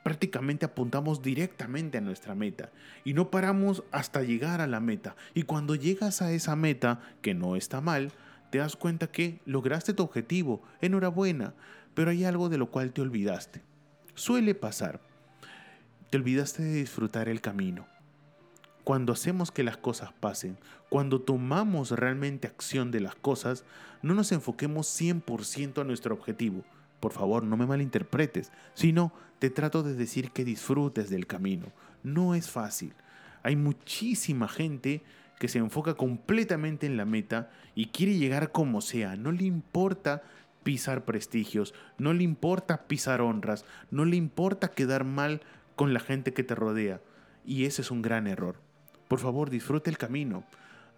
Prácticamente 0.02 0.66
apuntamos 0.66 1.22
directamente 1.22 1.98
a 1.98 2.00
nuestra 2.00 2.34
meta 2.34 2.70
y 3.04 3.14
no 3.14 3.30
paramos 3.30 3.84
hasta 3.92 4.22
llegar 4.22 4.60
a 4.60 4.66
la 4.66 4.80
meta. 4.80 5.16
Y 5.34 5.44
cuando 5.44 5.74
llegas 5.74 6.22
a 6.22 6.32
esa 6.32 6.56
meta, 6.56 7.00
que 7.20 7.34
no 7.34 7.56
está 7.56 7.80
mal, 7.80 8.12
te 8.50 8.58
das 8.58 8.76
cuenta 8.76 9.06
que 9.06 9.38
lograste 9.46 9.94
tu 9.94 10.02
objetivo, 10.02 10.62
enhorabuena, 10.80 11.54
pero 11.94 12.10
hay 12.10 12.24
algo 12.24 12.48
de 12.48 12.58
lo 12.58 12.70
cual 12.70 12.92
te 12.92 13.00
olvidaste. 13.00 13.62
Suele 14.14 14.54
pasar. 14.54 15.00
Te 16.10 16.18
olvidaste 16.18 16.62
de 16.62 16.74
disfrutar 16.74 17.28
el 17.28 17.40
camino. 17.40 17.86
Cuando 18.84 19.12
hacemos 19.12 19.52
que 19.52 19.62
las 19.62 19.76
cosas 19.76 20.12
pasen, 20.12 20.58
cuando 20.88 21.20
tomamos 21.20 21.92
realmente 21.92 22.48
acción 22.48 22.90
de 22.90 23.00
las 23.00 23.14
cosas, 23.14 23.64
no 24.02 24.14
nos 24.14 24.32
enfoquemos 24.32 24.88
100% 25.00 25.80
a 25.80 25.84
nuestro 25.84 26.14
objetivo. 26.14 26.64
Por 26.98 27.12
favor, 27.12 27.44
no 27.44 27.56
me 27.56 27.66
malinterpretes, 27.66 28.50
sino 28.74 29.12
te 29.38 29.50
trato 29.50 29.82
de 29.82 29.94
decir 29.94 30.32
que 30.32 30.44
disfrutes 30.44 31.10
del 31.10 31.26
camino. 31.26 31.66
No 32.02 32.34
es 32.34 32.50
fácil. 32.50 32.94
Hay 33.42 33.56
muchísima 33.56 34.48
gente 34.48 35.02
que 35.38 35.48
se 35.48 35.58
enfoca 35.58 35.94
completamente 35.94 36.86
en 36.86 36.96
la 36.96 37.04
meta 37.04 37.50
y 37.74 37.86
quiere 37.86 38.18
llegar 38.18 38.52
como 38.52 38.80
sea. 38.80 39.16
No 39.16 39.32
le 39.32 39.44
importa 39.44 40.22
pisar 40.62 41.04
prestigios, 41.04 41.74
no 41.98 42.12
le 42.12 42.22
importa 42.22 42.86
pisar 42.86 43.20
honras, 43.20 43.64
no 43.90 44.04
le 44.04 44.16
importa 44.16 44.68
quedar 44.68 45.04
mal 45.04 45.40
con 45.74 45.94
la 45.94 46.00
gente 46.00 46.32
que 46.32 46.44
te 46.44 46.54
rodea. 46.54 47.00
Y 47.44 47.64
ese 47.64 47.82
es 47.82 47.90
un 47.90 48.02
gran 48.02 48.26
error. 48.26 48.56
Por 49.12 49.18
favor, 49.18 49.50
disfrute 49.50 49.90
el 49.90 49.98
camino. 49.98 50.42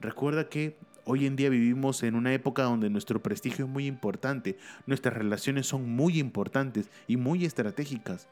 Recuerda 0.00 0.49
que 0.49 0.76
hoy 1.04 1.26
en 1.26 1.35
día 1.35 1.49
vivimos 1.49 2.04
en 2.04 2.14
una 2.14 2.33
época 2.33 2.62
donde 2.62 2.88
nuestro 2.88 3.21
prestigio 3.21 3.64
es 3.64 3.71
muy 3.73 3.88
importante, 3.88 4.56
nuestras 4.87 5.14
relaciones 5.14 5.66
son 5.66 5.90
muy 5.90 6.21
importantes 6.21 6.88
y 7.09 7.16
muy 7.16 7.44
estratégicas. 7.44 8.28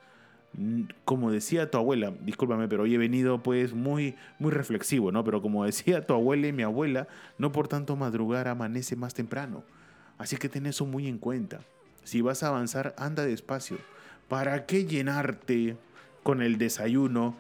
Mm, 0.52 0.82
como 1.04 1.32
decía 1.32 1.68
tu 1.68 1.78
abuela, 1.78 2.12
discúlpame, 2.20 2.68
pero 2.68 2.84
hoy 2.84 2.94
he 2.94 2.98
venido 2.98 3.42
pues 3.42 3.74
muy, 3.74 4.14
muy 4.38 4.52
reflexivo, 4.52 5.10
¿no? 5.10 5.24
Pero 5.24 5.42
como 5.42 5.64
decía 5.64 6.06
tu 6.06 6.14
abuela 6.14 6.46
y 6.46 6.52
mi 6.52 6.62
abuela, 6.62 7.08
no 7.36 7.50
por 7.50 7.66
tanto 7.66 7.96
madrugar 7.96 8.46
amanece 8.46 8.94
más 8.94 9.14
temprano. 9.14 9.64
Así 10.16 10.36
que 10.36 10.48
ten 10.48 10.66
eso 10.66 10.86
muy 10.86 11.08
en 11.08 11.18
cuenta. 11.18 11.58
Si 12.04 12.20
vas 12.20 12.44
a 12.44 12.50
avanzar, 12.50 12.94
anda 12.98 13.24
despacio. 13.24 13.78
¿Para 14.28 14.64
qué 14.64 14.86
llenarte 14.86 15.76
con 16.22 16.40
el 16.40 16.56
desayuno 16.56 17.36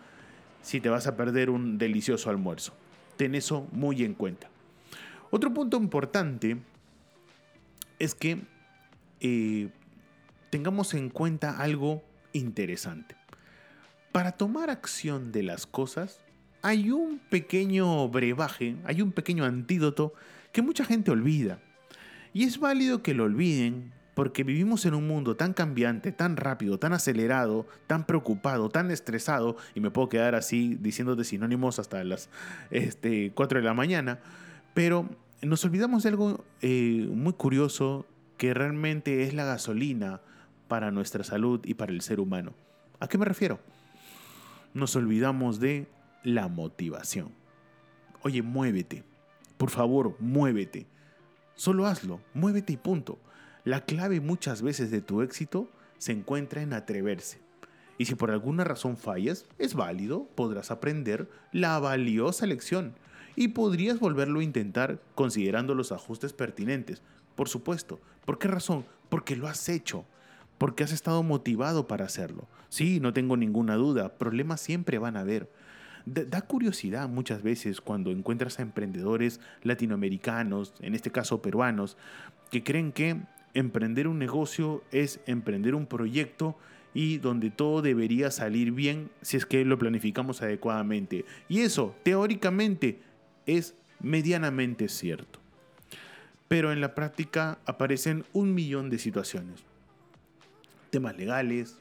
si 0.62 0.80
te 0.80 0.88
vas 0.88 1.06
a 1.06 1.16
perder 1.16 1.50
un 1.50 1.78
delicioso 1.78 2.30
almuerzo? 2.30 2.74
Ten 3.16 3.34
eso 3.34 3.68
muy 3.72 4.04
en 4.04 4.14
cuenta. 4.14 4.48
Otro 5.30 5.52
punto 5.52 5.76
importante 5.76 6.56
es 7.98 8.14
que 8.14 8.42
eh, 9.20 9.68
tengamos 10.50 10.94
en 10.94 11.08
cuenta 11.08 11.58
algo 11.58 12.02
interesante. 12.32 13.16
Para 14.12 14.32
tomar 14.32 14.68
acción 14.68 15.32
de 15.32 15.42
las 15.42 15.66
cosas, 15.66 16.20
hay 16.60 16.90
un 16.90 17.18
pequeño 17.18 18.08
brebaje, 18.08 18.76
hay 18.84 19.02
un 19.02 19.12
pequeño 19.12 19.44
antídoto 19.44 20.12
que 20.52 20.62
mucha 20.62 20.84
gente 20.84 21.10
olvida. 21.10 21.60
Y 22.34 22.44
es 22.44 22.58
válido 22.58 23.02
que 23.02 23.14
lo 23.14 23.24
olviden 23.24 23.92
porque 24.14 24.44
vivimos 24.44 24.84
en 24.84 24.94
un 24.94 25.06
mundo 25.06 25.36
tan 25.36 25.54
cambiante, 25.54 26.12
tan 26.12 26.36
rápido, 26.36 26.78
tan 26.78 26.92
acelerado, 26.92 27.66
tan 27.86 28.06
preocupado, 28.06 28.68
tan 28.68 28.90
estresado, 28.90 29.56
y 29.74 29.80
me 29.80 29.90
puedo 29.90 30.08
quedar 30.08 30.34
así 30.34 30.76
diciéndote 30.80 31.24
sinónimos 31.24 31.78
hasta 31.78 32.04
las 32.04 32.28
este, 32.70 33.32
4 33.34 33.60
de 33.60 33.64
la 33.64 33.74
mañana, 33.74 34.20
pero 34.74 35.08
nos 35.40 35.64
olvidamos 35.64 36.02
de 36.02 36.08
algo 36.10 36.44
eh, 36.60 37.08
muy 37.10 37.32
curioso 37.32 38.06
que 38.36 38.54
realmente 38.54 39.24
es 39.24 39.34
la 39.34 39.44
gasolina 39.44 40.20
para 40.68 40.90
nuestra 40.90 41.24
salud 41.24 41.60
y 41.64 41.74
para 41.74 41.92
el 41.92 42.00
ser 42.00 42.20
humano. 42.20 42.52
¿A 43.00 43.08
qué 43.08 43.18
me 43.18 43.24
refiero? 43.24 43.60
Nos 44.74 44.94
olvidamos 44.96 45.60
de 45.60 45.86
la 46.22 46.48
motivación. 46.48 47.30
Oye, 48.22 48.42
muévete. 48.42 49.04
Por 49.56 49.70
favor, 49.70 50.16
muévete. 50.18 50.86
Solo 51.54 51.86
hazlo, 51.86 52.20
muévete 52.34 52.72
y 52.72 52.76
punto. 52.76 53.18
La 53.64 53.84
clave 53.84 54.20
muchas 54.20 54.60
veces 54.62 54.90
de 54.90 55.00
tu 55.00 55.22
éxito 55.22 55.70
se 55.98 56.12
encuentra 56.12 56.62
en 56.62 56.72
atreverse. 56.72 57.40
Y 57.96 58.06
si 58.06 58.14
por 58.16 58.30
alguna 58.30 58.64
razón 58.64 58.96
fallas, 58.96 59.46
es 59.58 59.74
válido, 59.74 60.26
podrás 60.34 60.70
aprender 60.70 61.30
la 61.52 61.78
valiosa 61.78 62.46
lección 62.46 62.94
y 63.36 63.48
podrías 63.48 64.00
volverlo 64.00 64.40
a 64.40 64.44
intentar 64.44 65.00
considerando 65.14 65.74
los 65.74 65.92
ajustes 65.92 66.32
pertinentes. 66.32 67.02
Por 67.36 67.48
supuesto. 67.48 68.00
¿Por 68.24 68.38
qué 68.38 68.48
razón? 68.48 68.84
Porque 69.08 69.36
lo 69.36 69.46
has 69.46 69.68
hecho. 69.68 70.04
Porque 70.58 70.82
has 70.82 70.92
estado 70.92 71.22
motivado 71.22 71.86
para 71.86 72.04
hacerlo. 72.04 72.48
Sí, 72.68 72.98
no 72.98 73.12
tengo 73.12 73.36
ninguna 73.36 73.76
duda, 73.76 74.18
problemas 74.18 74.60
siempre 74.60 74.98
van 74.98 75.16
a 75.16 75.20
haber 75.20 75.48
Da 76.04 76.42
curiosidad 76.42 77.08
muchas 77.08 77.42
veces 77.42 77.80
cuando 77.80 78.10
encuentras 78.10 78.58
a 78.58 78.62
emprendedores 78.62 79.40
latinoamericanos, 79.62 80.74
en 80.80 80.94
este 80.94 81.12
caso 81.12 81.42
peruanos, 81.42 81.96
que 82.50 82.64
creen 82.64 82.90
que 82.90 83.20
emprender 83.54 84.08
un 84.08 84.18
negocio 84.18 84.82
es 84.90 85.20
emprender 85.26 85.74
un 85.74 85.86
proyecto 85.86 86.56
y 86.94 87.18
donde 87.18 87.50
todo 87.50 87.82
debería 87.82 88.30
salir 88.30 88.72
bien 88.72 89.10
si 89.22 89.36
es 89.36 89.46
que 89.46 89.64
lo 89.64 89.78
planificamos 89.78 90.42
adecuadamente. 90.42 91.24
Y 91.48 91.60
eso, 91.60 91.94
teóricamente, 92.02 93.00
es 93.46 93.74
medianamente 94.00 94.88
cierto. 94.88 95.38
Pero 96.48 96.72
en 96.72 96.80
la 96.80 96.94
práctica 96.94 97.58
aparecen 97.64 98.24
un 98.32 98.54
millón 98.54 98.90
de 98.90 98.98
situaciones. 98.98 99.64
Temas 100.90 101.16
legales, 101.16 101.78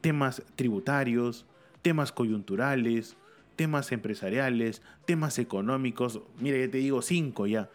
temas 0.00 0.42
tributarios, 0.54 1.44
temas 1.82 2.10
coyunturales, 2.10 3.16
temas 3.54 3.92
empresariales, 3.92 4.80
temas 5.04 5.38
económicos. 5.38 6.20
Mira, 6.40 6.58
ya 6.58 6.70
te 6.70 6.78
digo 6.78 7.02
cinco 7.02 7.46
ya. 7.46 7.68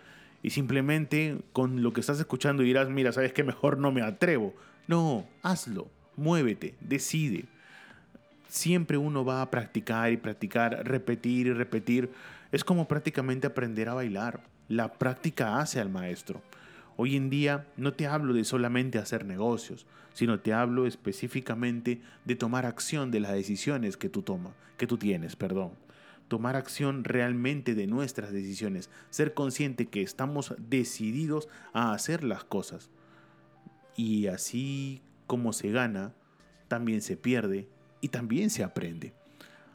Y 0.44 0.50
simplemente 0.50 1.38
con 1.54 1.84
lo 1.84 1.94
que 1.94 2.02
estás 2.02 2.20
escuchando 2.20 2.64
dirás, 2.64 2.90
mira, 2.90 3.12
sabes 3.12 3.34
que 3.34 3.44
mejor 3.44 3.78
no 3.78 3.92
me 3.92 4.02
atrevo. 4.02 4.54
No, 4.88 5.28
hazlo, 5.44 5.88
muévete, 6.18 6.76
decide. 6.82 7.46
Siempre 8.48 8.98
uno 8.98 9.24
va 9.24 9.42
a 9.42 9.52
practicar 9.52 10.12
y 10.12 10.18
practicar, 10.18 10.86
repetir 10.86 11.48
y 11.48 11.54
repetir. 11.54 12.10
Es 12.52 12.64
como 12.64 12.88
prácticamente 12.88 13.48
aprender 13.48 13.88
a 13.90 13.94
bailar. 13.94 14.42
La 14.68 14.94
práctica 14.94 15.60
hace 15.60 15.80
al 15.80 15.90
maestro. 15.90 16.42
Hoy 16.98 17.16
en 17.16 17.30
día 17.30 17.68
no 17.78 17.94
te 17.94 18.08
hablo 18.08 18.34
de 18.34 18.44
solamente 18.44 18.98
hacer 18.98 19.26
negocios, 19.26 19.86
sino 20.14 20.40
te 20.40 20.54
hablo 20.54 20.86
específicamente 20.86 22.02
de 22.26 22.36
tomar 22.36 22.66
acción 22.66 23.12
de 23.12 23.22
las 23.22 23.34
decisiones 23.34 23.96
que 23.96 24.10
tú 24.10 24.22
tomas, 24.22 24.54
que 24.78 24.88
tú 24.88 24.98
tienes, 24.98 25.36
perdón. 25.36 25.72
Tomar 26.32 26.56
acción 26.56 27.04
realmente 27.04 27.76
de 27.76 27.88
nuestras 27.88 28.32
decisiones, 28.32 28.90
ser 29.10 29.34
consciente 29.34 29.88
que 29.88 30.02
estamos 30.02 30.56
decididos 30.58 31.50
a 31.74 31.92
hacer 31.92 32.24
las 32.24 32.46
cosas. 32.46 32.90
Y 33.98 34.28
así 34.28 35.02
como 35.28 35.52
se 35.52 35.72
gana, 35.72 36.14
también 36.70 37.02
se 37.02 37.18
pierde 37.18 37.68
y 38.00 38.08
también 38.08 38.50
se 38.50 38.64
aprende. 38.64 39.12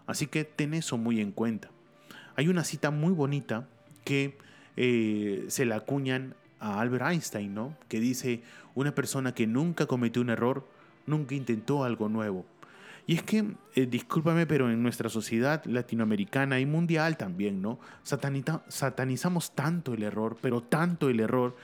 Así 0.06 0.28
que 0.28 0.44
ten 0.44 0.72
eso 0.72 0.96
muy 0.96 1.20
en 1.20 1.30
cuenta. 1.30 1.68
Hay 2.36 2.48
una 2.48 2.64
cita 2.64 2.90
muy 2.90 3.12
bonita 3.12 3.68
que 4.06 4.38
eh, 4.78 5.44
se 5.48 5.66
la 5.66 5.76
acuñan 5.76 6.36
a 6.58 6.80
Albert 6.80 7.04
Einstein, 7.10 7.52
¿no? 7.52 7.76
Que 7.90 8.00
dice, 8.00 8.40
una 8.74 8.94
persona 8.94 9.34
que 9.34 9.46
nunca 9.46 9.84
cometió 9.84 10.22
un 10.22 10.30
error, 10.30 10.66
nunca 11.04 11.34
intentó 11.34 11.84
algo 11.84 12.08
nuevo. 12.08 12.46
Y 13.06 13.14
es 13.14 13.22
que, 13.22 13.44
eh, 13.74 13.86
discúlpame, 13.86 14.46
pero 14.46 14.70
en 14.70 14.82
nuestra 14.82 15.08
sociedad 15.08 15.64
latinoamericana 15.64 16.58
y 16.58 16.66
mundial 16.66 17.16
también, 17.16 17.62
¿no? 17.62 17.78
satanizamos 18.02 19.54
tanto 19.54 19.94
el 19.94 20.02
error, 20.02 20.36
pero 20.40 20.62
tanto 20.62 21.08
el 21.08 21.20
error, 21.20 21.56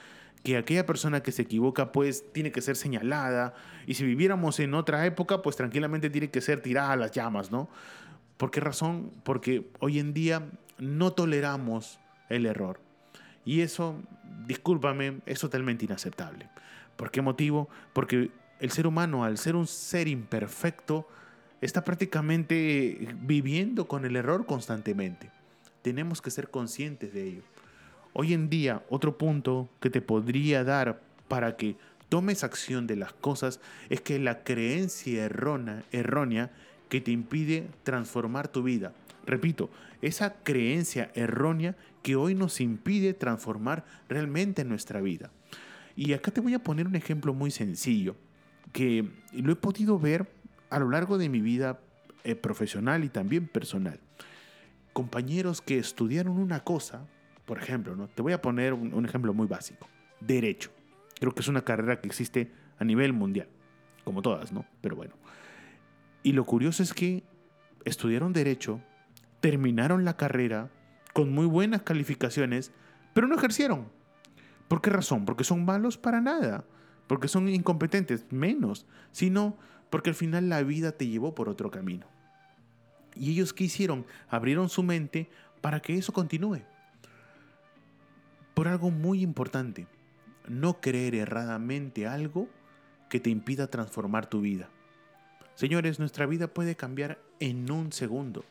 que 0.43 0.57
aquella 0.57 0.87
persona 0.87 1.23
que 1.23 1.33
se 1.33 1.43
equivoca 1.43 1.93
pues 1.93 2.33
tiene 2.33 2.51
que 2.51 2.63
ser 2.63 2.77
señalada 2.77 3.55
y 3.87 3.95
si 3.95 4.05
viviéramos 4.05 4.59
en 4.61 4.75
otra 4.75 5.07
época 5.07 5.41
pues 5.43 5.57
tranquilamente 5.57 6.11
tiene 6.11 6.31
que 6.31 6.41
ser 6.41 6.61
tirada 6.61 6.93
a 6.93 6.97
las 6.97 7.13
llamas, 7.13 7.51
¿no? 7.51 7.69
¿Por 8.37 8.51
qué 8.51 8.61
razón? 8.61 9.13
Porque 9.23 9.71
hoy 9.79 10.01
en 10.01 10.13
día 10.13 10.51
no 10.79 11.13
toleramos 11.13 12.01
el 12.29 12.47
error. 12.47 12.81
Y 13.45 13.61
eso, 13.61 14.03
discúlpame, 14.47 15.21
es 15.27 15.39
totalmente 15.39 15.85
inaceptable. 15.85 16.49
¿Por 16.97 17.11
qué 17.11 17.23
motivo? 17.23 17.69
Porque 17.93 18.31
el 18.59 18.71
ser 18.71 18.87
humano, 18.87 19.25
al 19.25 19.39
ser 19.39 19.55
un 19.55 19.67
ser 19.67 20.09
imperfecto, 20.09 21.09
está 21.63 21.85
prácticamente 21.85 23.15
viviendo 23.23 23.87
con 23.87 24.05
el 24.05 24.17
error 24.17 24.45
constantemente. 24.47 25.31
Tenemos 25.81 26.21
que 26.21 26.31
ser 26.31 26.51
conscientes 26.51 27.15
de 27.15 27.29
ello. 27.29 27.43
Hoy 28.13 28.35
en 28.35 28.51
día, 28.51 28.83
otro 28.91 29.17
punto 29.17 29.71
que 29.81 29.89
te 29.89 30.03
podría 30.03 30.65
dar 30.65 31.01
para 31.29 31.57
que 31.57 31.77
tomes 32.09 32.45
acción 32.45 32.87
de 32.87 32.97
las 32.97 33.13
cosas 33.13 33.61
es 33.89 34.01
que 34.01 34.19
la 34.19 34.43
creencia 34.43 35.25
errónea, 35.25 35.85
errónea 35.93 36.51
que 36.89 37.01
te 37.01 37.13
impide 37.13 37.69
transformar 37.85 38.49
tu 38.49 38.65
vida. 38.65 38.93
Repito, 39.25 39.71
esa 40.03 40.35
creencia 40.43 41.11
errónea 41.15 41.77
que 42.03 42.17
hoy 42.17 42.35
nos 42.35 42.61
impide 42.61 43.15
transformar 43.15 43.85
realmente 44.09 44.65
nuestra 44.65 45.01
vida. 45.01 45.31
Y 45.95 46.13
acá 46.13 46.33
te 46.33 46.41
voy 46.41 46.55
a 46.55 46.63
poner 46.63 46.89
un 46.89 46.97
ejemplo 46.97 47.33
muy 47.33 47.53
sencillo, 47.53 48.17
que 48.73 49.09
lo 49.33 49.53
he 49.53 49.57
podido 49.57 49.99
ver 49.99 50.27
a 50.73 50.79
lo 50.79 50.89
largo 50.89 51.19
de 51.19 51.29
mi 51.29 51.41
vida 51.41 51.81
eh, 52.25 52.35
profesional 52.35 53.05
y 53.05 53.11
también 53.11 53.47
personal. 53.47 54.01
Compañeros 54.93 55.61
que 55.61 55.79
estudiaron 55.79 56.39
una 56.39 56.61
cosa, 56.61 57.07
por 57.45 57.59
ejemplo, 57.59 57.95
¿no? 57.95 58.09
te 58.09 58.23
voy 58.23 58.33
a 58.33 58.41
poner 58.41 58.73
un, 58.73 59.05
ejemplo 59.05 59.35
muy 59.35 59.47
básico. 59.47 59.87
Derecho. 60.21 60.71
Creo 61.21 61.35
que 61.35 61.41
es 61.41 61.49
una 61.49 61.63
carrera 61.63 62.01
que 62.01 62.09
existe 62.09 62.53
a 62.79 62.85
nivel 62.85 63.13
mundial, 63.13 63.49
como 64.05 64.23
todas, 64.23 64.53
¿no? 64.53 64.65
Pero 64.81 64.97
bueno. 64.97 65.15
Y 66.23 66.33
lo 66.33 66.45
curioso 66.45 66.83
es 66.83 66.95
que 66.95 67.23
estudiaron 67.85 68.33
derecho, 68.33 68.81
terminaron 69.41 70.05
la 70.05 70.17
carrera 70.17 70.71
con 71.13 71.33
muy 71.33 71.47
buenas 71.47 71.83
calificaciones, 71.83 72.73
pero 73.13 73.27
no 73.27 73.35
ejercieron. 73.35 73.89
¿Por 74.69 74.81
qué 74.81 74.91
razón? 74.91 75.25
Porque 75.27 75.45
son 75.45 75.65
malos 75.65 75.99
para 75.99 76.21
nada, 76.21 76.65
porque 77.07 77.29
son 77.29 77.49
incompetentes, 77.49 78.27
menos, 78.31 78.87
sino 79.11 79.59
porque 79.93 80.11
al 80.11 80.17
final 80.17 80.49
la 80.49 80.65
vida 80.65 80.91
te 80.91 81.07
llevó 81.07 81.37
por 81.37 81.49
otro 81.49 81.71
camino. 81.71 82.07
Y 83.15 83.31
ellos 83.31 83.53
qué 83.53 83.65
hicieron? 83.65 84.05
Abrieron 84.29 84.69
su 84.69 84.83
mente 84.83 85.31
para 85.61 85.79
que 85.79 85.97
eso 85.97 86.13
continúe 86.13 86.63
por 88.55 88.69
algo 88.69 88.91
muy 88.91 89.23
importante, 89.23 89.87
no 90.49 90.81
creer 90.81 91.15
erradamente 91.15 92.07
algo 92.07 92.49
que 93.09 93.21
te 93.21 93.31
impida 93.31 93.67
transformar 93.69 94.27
tu 94.27 94.41
vida. 94.41 94.69
Señores, 95.55 95.99
nuestra 95.99 96.27
vida 96.27 96.49
puede 96.49 96.77
cambiar 96.77 97.19
en 97.41 97.71
un 97.71 97.93
segundo. 97.93 98.45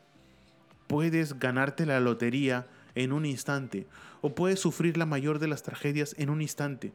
Puedes 0.88 1.39
ganarte 1.39 1.86
la 1.86 2.00
lotería 2.00 2.67
en 2.95 3.13
un 3.13 3.25
instante 3.25 3.88
o 4.21 4.36
puedes 4.36 4.60
sufrir 4.60 4.98
la 4.98 5.05
mayor 5.05 5.39
de 5.39 5.48
las 5.48 5.63
tragedias 5.63 6.15
en 6.17 6.29
un 6.29 6.41
instante 6.41 6.91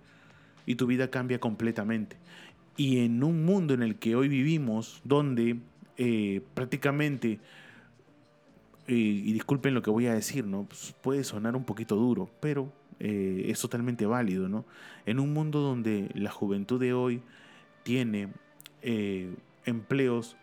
y 0.67 0.75
tu 0.75 0.87
vida 0.87 1.11
cambia 1.11 1.41
completamente. 1.41 2.17
Y 2.77 2.99
en 2.99 3.25
un 3.25 3.45
mundo 3.45 3.75
en 3.75 3.83
el 3.83 3.97
que 3.97 4.17
hoy 4.17 4.29
vivimos, 4.29 5.01
donde 5.05 5.59
eh, 5.97 6.43
prácticamente, 6.55 7.41
eh, 8.87 8.95
y 8.95 9.33
disculpen 9.33 9.75
lo 9.75 9.83
que 9.83 9.91
voy 9.91 10.07
a 10.07 10.15
decir, 10.15 10.47
¿no? 10.47 10.65
Pues 10.65 10.95
puede 11.01 11.25
sonar 11.25 11.57
un 11.57 11.65
poquito 11.65 11.97
duro, 11.97 12.29
pero 12.41 12.71
eh, 13.01 13.47
es 13.49 13.61
totalmente 13.61 14.05
válido, 14.05 14.49
¿no? 14.49 14.67
En 15.07 15.21
un 15.21 15.33
mundo 15.33 15.61
donde 15.61 16.11
la 16.15 16.31
juventud 16.31 16.79
de 16.79 16.93
hoy 16.93 17.23
tiene 17.83 18.29
empleos 19.65 20.37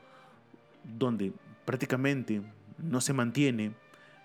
donde 0.98 1.32
prácticamente 1.64 2.42
no 2.78 3.00
se 3.00 3.14
mantiene, 3.14 3.72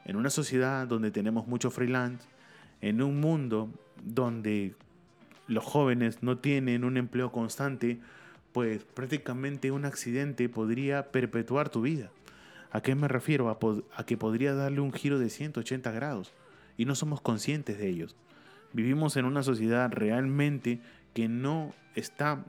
en 0.05 0.17
una 0.17 0.31
sociedad 0.31 0.89
donde 0.89 1.11
tenemos 1.11 1.47
mucho 1.47 1.71
freelance, 1.71 2.27
en 2.81 3.03
un 3.03 3.21
mundo 3.21 3.69
donde 4.03 4.75
los 5.49 5.65
jóvenes 5.65 6.23
no 6.23 6.39
tienen 6.39 6.85
un 6.85 6.97
empleo 6.97 7.33
constante, 7.33 7.99
pues 8.53 8.85
prácticamente 8.85 9.71
un 9.71 9.85
accidente 9.85 10.49
podría 10.49 11.11
perpetuar 11.11 11.71
tu 11.71 11.83
vida. 11.83 12.11
¿A 12.71 12.83
qué 12.83 12.95
me 12.95 13.09
refiero? 13.09 13.49
A, 13.49 14.05
que 14.05 14.17
podría 14.17 14.55
darle 14.55 14.81
un 14.81 14.93
giro 14.93 15.19
de 15.19 15.31
180 15.31 15.91
grados 15.91 16.33
y 16.77 16.85
no 16.85 16.95
somos 16.95 17.21
conscientes 17.21 17.79
de 17.79 17.89
ellos. 17.89 18.15
Vivimos 18.73 19.17
en 19.17 19.25
una 19.25 19.43
sociedad 19.43 19.91
realmente 19.91 20.81
que 21.15 21.29
no 21.29 21.75
está 21.95 22.45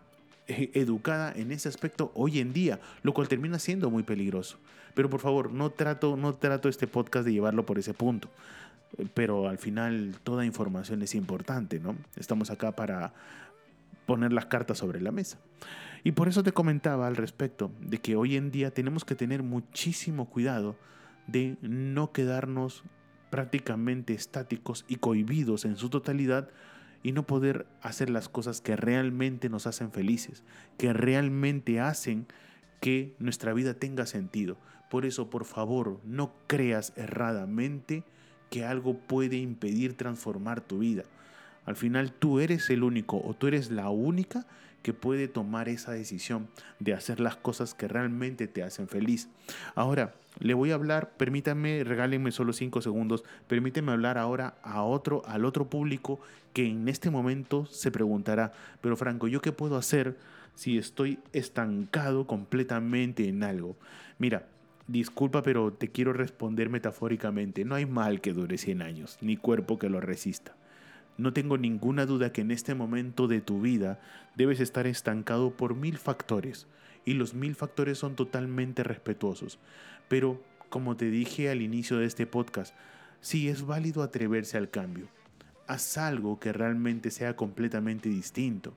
eh, 0.47 0.71
educada 0.73 1.31
en 1.33 1.53
ese 1.53 1.69
aspecto 1.69 2.11
hoy 2.15 2.39
en 2.39 2.51
día, 2.51 2.81
lo 3.01 3.13
cual 3.13 3.29
termina 3.29 3.59
siendo 3.59 3.89
muy 3.89 4.03
peligroso. 4.03 4.57
Pero 4.93 5.09
por 5.09 5.21
favor, 5.21 5.53
no 5.53 5.69
trato, 5.69 6.17
no 6.17 6.35
trato 6.35 6.67
este 6.67 6.87
podcast 6.87 7.25
de 7.25 7.31
llevarlo 7.31 7.65
por 7.65 7.79
ese 7.79 7.93
punto. 7.93 8.29
Pero 9.13 9.47
al 9.47 9.57
final 9.57 10.15
toda 10.23 10.45
información 10.45 11.01
es 11.01 11.15
importante, 11.15 11.79
¿no? 11.79 11.95
Estamos 12.15 12.49
acá 12.49 12.75
para 12.75 13.13
poner 14.05 14.33
las 14.33 14.47
cartas 14.47 14.79
sobre 14.79 15.01
la 15.01 15.11
mesa. 15.11 15.37
Y 16.03 16.13
por 16.13 16.27
eso 16.27 16.43
te 16.43 16.51
comentaba 16.51 17.07
al 17.07 17.15
respecto 17.15 17.71
de 17.79 17.99
que 17.99 18.15
hoy 18.15 18.35
en 18.35 18.51
día 18.51 18.71
tenemos 18.71 19.05
que 19.05 19.15
tener 19.15 19.43
muchísimo 19.43 20.29
cuidado 20.29 20.75
de 21.27 21.57
no 21.61 22.11
quedarnos 22.11 22.83
prácticamente 23.29 24.13
estáticos 24.13 24.85
y 24.87 24.95
cohibidos 24.95 25.65
en 25.65 25.75
su 25.75 25.89
totalidad 25.89 26.49
y 27.03 27.11
no 27.11 27.27
poder 27.27 27.67
hacer 27.81 28.09
las 28.09 28.29
cosas 28.29 28.61
que 28.61 28.75
realmente 28.75 29.49
nos 29.49 29.67
hacen 29.67 29.91
felices, 29.91 30.43
que 30.77 30.91
realmente 30.93 31.79
hacen 31.79 32.27
que 32.81 33.15
nuestra 33.19 33.53
vida 33.53 33.73
tenga 33.73 34.05
sentido. 34.05 34.57
Por 34.89 35.05
eso, 35.05 35.29
por 35.29 35.45
favor, 35.45 35.99
no 36.03 36.33
creas 36.47 36.93
erradamente 36.95 38.03
que 38.49 38.65
algo 38.65 38.95
puede 38.95 39.37
impedir 39.37 39.95
transformar 39.95 40.61
tu 40.61 40.79
vida. 40.79 41.03
Al 41.65 41.75
final 41.75 42.11
tú 42.11 42.39
eres 42.39 42.69
el 42.69 42.83
único 42.83 43.21
o 43.23 43.33
tú 43.33 43.47
eres 43.47 43.69
la 43.69 43.89
única 43.89 44.45
que 44.81 44.93
puede 44.93 45.27
tomar 45.27 45.69
esa 45.69 45.91
decisión 45.91 46.47
de 46.79 46.93
hacer 46.93 47.19
las 47.19 47.35
cosas 47.35 47.73
que 47.73 47.87
realmente 47.87 48.47
te 48.47 48.63
hacen 48.63 48.87
feliz. 48.87 49.27
Ahora, 49.75 50.15
le 50.39 50.53
voy 50.53 50.71
a 50.71 50.75
hablar, 50.75 51.11
permítanme, 51.17 51.83
regálenme 51.83 52.31
solo 52.31 52.53
cinco 52.53 52.81
segundos, 52.81 53.23
permítanme 53.47 53.91
hablar 53.91 54.17
ahora 54.17 54.55
a 54.63 54.83
otro, 54.83 55.21
al 55.25 55.43
otro 55.43 55.69
público 55.69 56.19
que 56.53 56.65
en 56.65 56.87
este 56.87 57.09
momento 57.09 57.65
se 57.65 57.91
preguntará, 57.91 58.53
pero 58.81 58.95
Franco, 58.95 59.27
¿yo 59.27 59.41
qué 59.41 59.51
puedo 59.51 59.75
hacer 59.75 60.17
si 60.55 60.77
estoy 60.77 61.19
estancado 61.33 62.25
completamente 62.25 63.27
en 63.27 63.43
algo? 63.43 63.75
Mira, 64.17 64.47
disculpa, 64.89 65.43
pero 65.43 65.71
te 65.71 65.89
quiero 65.89 66.13
responder 66.13 66.69
metafóricamente, 66.69 67.63
no 67.63 67.75
hay 67.75 67.85
mal 67.85 68.21
que 68.21 68.33
dure 68.33 68.57
100 68.57 68.81
años, 68.81 69.17
ni 69.21 69.37
cuerpo 69.37 69.77
que 69.77 69.89
lo 69.89 70.01
resista. 70.01 70.55
No 71.17 71.33
tengo 71.33 71.57
ninguna 71.57 72.05
duda 72.05 72.31
que 72.31 72.41
en 72.41 72.51
este 72.51 72.75
momento 72.75 73.27
de 73.27 73.41
tu 73.41 73.61
vida 73.61 73.99
debes 74.35 74.59
estar 74.59 74.87
estancado 74.87 75.51
por 75.51 75.75
mil 75.75 75.97
factores 75.97 76.67
y 77.05 77.13
los 77.13 77.33
mil 77.33 77.55
factores 77.55 77.97
son 77.97 78.15
totalmente 78.15 78.83
respetuosos. 78.83 79.59
Pero, 80.07 80.41
como 80.69 80.95
te 80.97 81.09
dije 81.09 81.49
al 81.49 81.61
inicio 81.61 81.97
de 81.97 82.05
este 82.05 82.25
podcast, 82.25 82.73
sí 83.21 83.49
es 83.49 83.65
válido 83.65 84.01
atreverse 84.01 84.57
al 84.57 84.69
cambio. 84.69 85.07
Haz 85.67 85.97
algo 85.97 86.39
que 86.39 86.53
realmente 86.53 87.11
sea 87.11 87.35
completamente 87.35 88.09
distinto. 88.09 88.73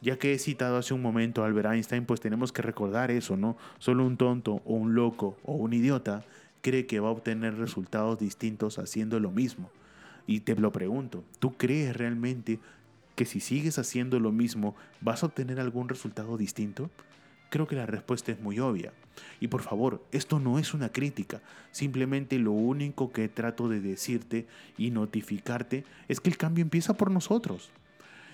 Ya 0.00 0.16
que 0.16 0.32
he 0.32 0.38
citado 0.38 0.76
hace 0.76 0.94
un 0.94 1.02
momento 1.02 1.42
a 1.42 1.46
Albert 1.46 1.72
Einstein, 1.72 2.04
pues 2.04 2.20
tenemos 2.20 2.52
que 2.52 2.62
recordar 2.62 3.10
eso, 3.10 3.36
¿no? 3.36 3.56
Solo 3.78 4.06
un 4.06 4.16
tonto 4.16 4.62
o 4.64 4.74
un 4.74 4.94
loco 4.94 5.36
o 5.42 5.54
un 5.54 5.72
idiota 5.72 6.24
cree 6.60 6.86
que 6.86 7.00
va 7.00 7.08
a 7.08 7.12
obtener 7.12 7.56
resultados 7.56 8.18
distintos 8.18 8.78
haciendo 8.78 9.18
lo 9.18 9.30
mismo. 9.30 9.70
Y 10.26 10.40
te 10.40 10.54
lo 10.54 10.70
pregunto, 10.70 11.24
¿tú 11.38 11.56
crees 11.56 11.96
realmente 11.96 12.60
que 13.16 13.24
si 13.24 13.40
sigues 13.40 13.78
haciendo 13.78 14.20
lo 14.20 14.30
mismo 14.30 14.76
vas 15.00 15.22
a 15.22 15.26
obtener 15.26 15.58
algún 15.58 15.88
resultado 15.88 16.36
distinto? 16.36 16.90
Creo 17.50 17.66
que 17.66 17.76
la 17.76 17.86
respuesta 17.86 18.30
es 18.30 18.40
muy 18.40 18.60
obvia. 18.60 18.92
Y 19.40 19.48
por 19.48 19.62
favor, 19.62 20.04
esto 20.12 20.38
no 20.38 20.58
es 20.58 20.74
una 20.74 20.90
crítica, 20.90 21.40
simplemente 21.72 22.38
lo 22.38 22.52
único 22.52 23.10
que 23.10 23.28
trato 23.28 23.68
de 23.68 23.80
decirte 23.80 24.46
y 24.76 24.90
notificarte 24.90 25.84
es 26.06 26.20
que 26.20 26.30
el 26.30 26.36
cambio 26.36 26.62
empieza 26.62 26.94
por 26.94 27.10
nosotros. 27.10 27.70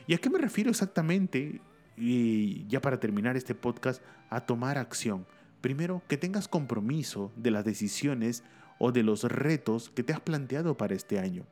¿Y 0.07 0.15
a 0.15 0.19
qué 0.19 0.31
me 0.31 0.39
refiero 0.39 0.71
exactamente? 0.71 1.61
Y 1.97 2.67
ya 2.67 2.81
para 2.81 3.01
terminar 3.01 3.37
este 3.37 3.55
podcast, 3.55 4.03
a 4.31 4.41
tomar 4.41 4.79
acción. 4.79 5.27
Primero, 5.61 6.03
que 6.09 6.17
tengas 6.17 6.49
compromiso 6.49 7.33
de 7.37 7.51
las 7.51 7.65
decisiones 7.65 8.43
o 8.79 8.93
de 8.93 9.03
los 9.03 9.25
retos 9.25 9.91
que 9.91 10.03
te 10.03 10.13
has 10.13 10.21
planteado 10.21 10.77
para 10.77 10.95
este 10.95 11.19
año 11.19 11.47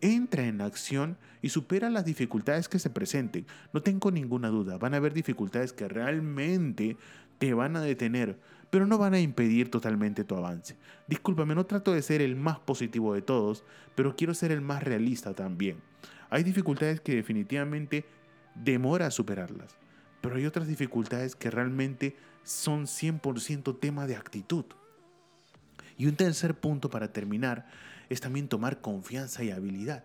entra 0.00 0.46
en 0.46 0.60
acción 0.60 1.16
y 1.42 1.48
supera 1.50 1.90
las 1.90 2.04
dificultades 2.04 2.68
que 2.68 2.78
se 2.78 2.90
presenten. 2.90 3.46
No 3.72 3.82
tengo 3.82 4.10
ninguna 4.10 4.48
duda, 4.48 4.78
van 4.78 4.94
a 4.94 4.98
haber 4.98 5.12
dificultades 5.12 5.72
que 5.72 5.88
realmente 5.88 6.96
te 7.38 7.54
van 7.54 7.76
a 7.76 7.80
detener, 7.80 8.38
pero 8.70 8.86
no 8.86 8.98
van 8.98 9.14
a 9.14 9.20
impedir 9.20 9.70
totalmente 9.70 10.24
tu 10.24 10.36
avance. 10.36 10.76
Discúlpame, 11.06 11.54
no 11.54 11.66
trato 11.66 11.92
de 11.92 12.02
ser 12.02 12.20
el 12.20 12.36
más 12.36 12.58
positivo 12.58 13.14
de 13.14 13.22
todos, 13.22 13.64
pero 13.94 14.16
quiero 14.16 14.34
ser 14.34 14.52
el 14.52 14.60
más 14.60 14.82
realista 14.82 15.34
también. 15.34 15.78
Hay 16.30 16.42
dificultades 16.42 17.00
que 17.00 17.14
definitivamente 17.14 18.04
demora 18.54 19.10
superarlas, 19.10 19.76
pero 20.20 20.36
hay 20.36 20.46
otras 20.46 20.66
dificultades 20.66 21.36
que 21.36 21.50
realmente 21.50 22.16
son 22.42 22.86
100% 22.86 23.78
tema 23.78 24.06
de 24.06 24.16
actitud. 24.16 24.64
Y 25.98 26.06
un 26.06 26.16
tercer 26.16 26.54
punto 26.54 26.90
para 26.90 27.12
terminar 27.12 27.66
es 28.08 28.20
también 28.20 28.48
tomar 28.48 28.80
confianza 28.80 29.44
y 29.44 29.50
habilidad. 29.50 30.04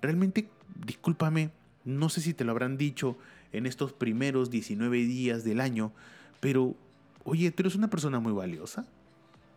Realmente, 0.00 0.48
discúlpame, 0.84 1.50
no 1.84 2.08
sé 2.08 2.20
si 2.20 2.34
te 2.34 2.44
lo 2.44 2.52
habrán 2.52 2.76
dicho 2.76 3.16
en 3.52 3.66
estos 3.66 3.92
primeros 3.92 4.50
19 4.50 4.96
días 4.98 5.44
del 5.44 5.60
año, 5.60 5.92
pero 6.40 6.76
oye, 7.24 7.50
tú 7.50 7.62
eres 7.62 7.74
una 7.74 7.90
persona 7.90 8.20
muy 8.20 8.32
valiosa. 8.32 8.86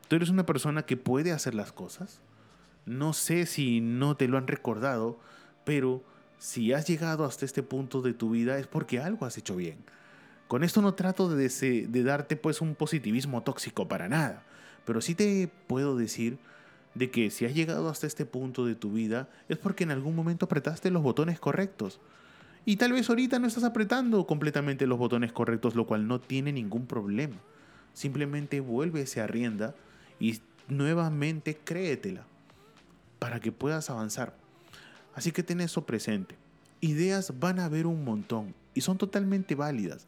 Tú 0.08 0.16
eres 0.16 0.30
una 0.30 0.46
persona 0.46 0.86
que 0.86 0.98
puede 0.98 1.32
hacer 1.32 1.56
las 1.56 1.72
cosas. 1.72 2.22
No 2.86 3.14
sé 3.14 3.46
si 3.46 3.82
no 3.82 4.18
te 4.18 4.28
lo 4.28 4.38
han 4.38 4.48
recordado, 4.48 5.20
pero 5.64 6.04
si 6.38 6.74
has 6.74 6.88
llegado 6.88 7.26
hasta 7.26 7.46
este 7.46 7.64
punto 7.64 8.02
de 8.02 8.14
tu 8.14 8.32
vida 8.32 8.58
es 8.58 8.68
porque 8.68 9.00
algo 9.00 9.26
has 9.26 9.38
hecho 9.38 9.56
bien. 9.56 9.78
Con 10.48 10.64
esto 10.64 10.82
no 10.82 10.94
trato 10.94 11.30
de, 11.30 11.88
de 11.88 12.04
darte 12.04 12.36
pues 12.36 12.62
un 12.62 12.76
positivismo 12.76 13.44
tóxico 13.44 13.88
para 13.88 14.10
nada, 14.10 14.44
pero 14.86 15.02
sí 15.02 15.16
te 15.16 15.50
puedo 15.68 15.96
decir 15.96 16.38
de 16.96 17.10
que 17.10 17.32
si 17.32 17.46
has 17.46 17.56
llegado 17.56 17.90
hasta 17.90 18.08
este 18.08 18.26
punto 18.26 18.66
de 18.66 18.76
tu 18.76 18.92
vida 18.92 19.30
es 19.50 19.58
porque 19.58 19.84
en 19.84 19.92
algún 19.92 20.16
momento 20.16 20.46
apretaste 20.46 20.92
los 20.92 21.02
botones 21.02 21.40
correctos. 21.40 22.00
Y 22.66 22.78
tal 22.78 22.94
vez 22.94 23.10
ahorita 23.10 23.40
no 23.40 23.48
estás 23.48 23.64
apretando 23.64 24.26
completamente 24.26 24.88
los 24.88 24.98
botones 24.98 25.32
correctos, 25.34 25.76
lo 25.76 25.86
cual 25.86 26.08
no 26.08 26.22
tiene 26.22 26.52
ningún 26.54 26.86
problema. 26.86 27.36
Simplemente 27.94 28.60
vuelve 28.60 29.06
a 29.22 29.28
rienda 29.28 29.76
y 30.20 30.40
nuevamente 30.68 31.58
créetela 31.58 32.26
para 33.20 33.40
que 33.40 33.52
puedas 33.52 33.90
avanzar. 33.90 34.36
Así 35.14 35.32
que 35.32 35.44
ten 35.44 35.62
eso 35.62 35.86
presente. 35.86 36.36
Ideas 36.82 37.40
van 37.40 37.60
a 37.60 37.66
haber 37.66 37.86
un 37.86 38.04
montón 38.04 38.56
y 38.74 38.82
son 38.82 38.98
totalmente 38.98 39.56
válidas, 39.56 40.08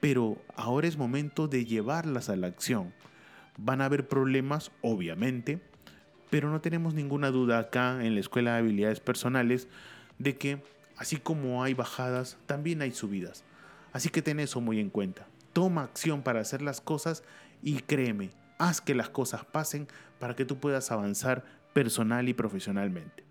pero 0.00 0.38
ahora 0.54 0.86
es 0.86 0.96
momento 0.96 1.48
de 1.48 1.64
llevarlas 1.64 2.28
a 2.28 2.36
la 2.36 2.46
acción. 2.46 2.94
Van 3.58 3.80
a 3.80 3.86
haber 3.86 4.06
problemas, 4.08 4.70
obviamente, 4.82 5.60
pero 6.30 6.50
no 6.50 6.60
tenemos 6.60 6.94
ninguna 6.94 7.30
duda 7.30 7.58
acá 7.58 8.04
en 8.04 8.14
la 8.14 8.20
Escuela 8.20 8.52
de 8.52 8.58
Habilidades 8.58 9.00
Personales 9.00 9.68
de 10.18 10.36
que 10.36 10.62
así 10.96 11.16
como 11.16 11.62
hay 11.62 11.74
bajadas, 11.74 12.38
también 12.46 12.82
hay 12.82 12.92
subidas. 12.92 13.44
Así 13.92 14.08
que 14.08 14.22
ten 14.22 14.40
eso 14.40 14.60
muy 14.60 14.80
en 14.80 14.90
cuenta. 14.90 15.26
Toma 15.56 15.84
acción 15.84 16.20
para 16.20 16.40
hacer 16.40 16.60
las 16.60 16.82
cosas 16.82 17.22
y 17.62 17.78
créeme, 17.78 18.30
haz 18.58 18.82
que 18.82 18.94
las 18.94 19.08
cosas 19.08 19.46
pasen 19.46 19.88
para 20.18 20.36
que 20.36 20.44
tú 20.44 20.60
puedas 20.60 20.90
avanzar 20.92 21.46
personal 21.72 22.28
y 22.28 22.34
profesionalmente. 22.34 23.25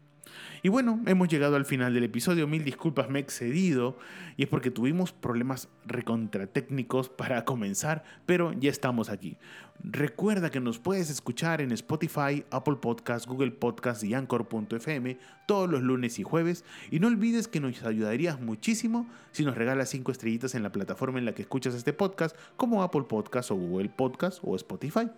Y 0.64 0.70
bueno, 0.70 1.00
hemos 1.06 1.28
llegado 1.28 1.56
al 1.56 1.66
final 1.66 1.94
del 1.94 2.04
episodio. 2.04 2.48
Mil 2.48 2.64
disculpas, 2.64 3.10
me 3.10 3.20
he 3.20 3.22
excedido. 3.22 3.98
Y 4.38 4.44
es 4.44 4.50
porque 4.50 4.72
tuvimos 4.72 5.12
problemas 5.12 5.70
recontratécnicos 5.86 7.10
para 7.10 7.46
comenzar, 7.46 8.04
pero 8.26 8.54
ya 8.54 8.70
estamos 8.70 9.10
aquí. 9.10 9.38
Recuerda 9.84 10.50
que 10.50 10.60
nos 10.60 10.80
puedes 10.80 11.10
escuchar 11.10 11.62
en 11.62 11.72
Spotify, 11.72 12.46
Apple 12.50 12.78
Podcasts, 12.82 13.28
Google 13.28 13.52
Podcasts 13.52 14.04
y 14.04 14.14
Anchor.fm 14.14 15.18
todos 15.46 15.70
los 15.70 15.82
lunes 15.82 16.18
y 16.20 16.24
jueves. 16.24 16.64
Y 16.92 17.00
no 17.00 17.08
olvides 17.08 17.48
que 17.48 17.60
nos 17.60 17.84
ayudarías 17.84 18.40
muchísimo 18.40 19.08
si 19.32 19.46
nos 19.46 19.56
regalas 19.56 19.90
5 19.90 20.12
estrellitas 20.12 20.56
en 20.56 20.64
la 20.64 20.72
plataforma 20.72 21.20
en 21.20 21.26
la 21.26 21.34
que 21.34 21.44
escuchas 21.44 21.76
este 21.76 21.94
podcast, 21.94 22.36
como 22.56 22.84
Apple 22.84 23.04
Podcasts 23.04 23.52
o 23.52 23.56
Google 23.56 23.90
Podcasts 23.90 24.40
o 24.44 24.56
Spotify. 24.56 25.10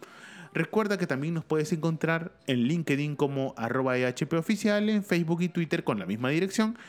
Recuerda 0.57 0.97
que 0.97 1.05
también 1.05 1.35
nos 1.35 1.45
puedes 1.45 1.71
encontrar 1.71 2.31
en 2.47 2.63
LinkedIn 2.63 3.15
como 3.15 3.53
arroba 3.57 3.93
oficial, 4.39 4.89
en 4.89 5.03
Facebook 5.03 5.43
y 5.43 5.49
Twitter 5.49 5.83
con 5.83 5.99
la 5.99 6.07
misma 6.07 6.29
dirección. 6.29 6.79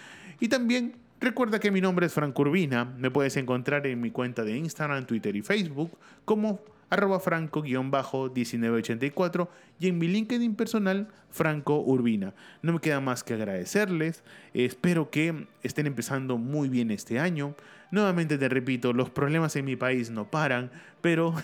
Y 0.40 0.48
también 0.48 0.96
recuerda 1.20 1.60
que 1.60 1.70
mi 1.70 1.82
nombre 1.82 2.06
es 2.06 2.14
Franco 2.14 2.40
Urbina. 2.40 2.86
Me 2.86 3.10
puedes 3.10 3.36
encontrar 3.36 3.86
en 3.86 4.00
mi 4.00 4.10
cuenta 4.10 4.42
de 4.42 4.56
Instagram, 4.56 5.04
Twitter 5.04 5.36
y 5.36 5.42
Facebook 5.42 5.90
como 6.24 6.62
arroba 6.88 7.20
franco-1984 7.20 9.48
y 9.78 9.88
en 9.88 9.98
mi 9.98 10.08
LinkedIn 10.08 10.54
personal, 10.54 11.08
Franco 11.28 11.82
Urbina. 11.82 12.32
No 12.62 12.72
me 12.72 12.80
queda 12.80 13.00
más 13.00 13.22
que 13.22 13.34
agradecerles. 13.34 14.22
Espero 14.54 15.10
que 15.10 15.46
estén 15.62 15.86
empezando 15.86 16.38
muy 16.38 16.70
bien 16.70 16.90
este 16.90 17.18
año. 17.18 17.54
Nuevamente 17.90 18.38
te 18.38 18.48
repito, 18.48 18.94
los 18.94 19.10
problemas 19.10 19.56
en 19.56 19.66
mi 19.66 19.76
país 19.76 20.10
no 20.10 20.30
paran, 20.30 20.70
pero 21.02 21.34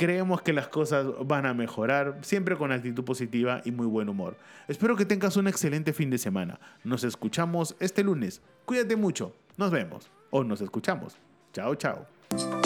creemos 0.00 0.40
que 0.40 0.54
las 0.54 0.68
cosas 0.68 1.06
van 1.26 1.44
a 1.44 1.52
mejorar, 1.52 2.16
siempre 2.22 2.56
con 2.56 2.72
actitud 2.72 3.04
positiva 3.04 3.60
y 3.66 3.70
muy 3.70 3.86
buen 3.86 4.08
humor. 4.08 4.34
Espero 4.66 4.96
que 4.96 5.04
tengas 5.04 5.36
un 5.36 5.46
excelente 5.46 5.92
fin 5.92 6.08
de 6.08 6.16
semana. 6.16 6.58
Nos 6.84 7.04
escuchamos 7.04 7.76
este 7.80 8.02
lunes. 8.02 8.40
Cuídate 8.64 8.96
mucho. 8.96 9.34
Nos 9.58 9.70
vemos 9.70 10.10
o 10.30 10.42
nos 10.42 10.62
escuchamos. 10.62 11.18
Chao, 11.52 11.74
chao. 11.74 12.59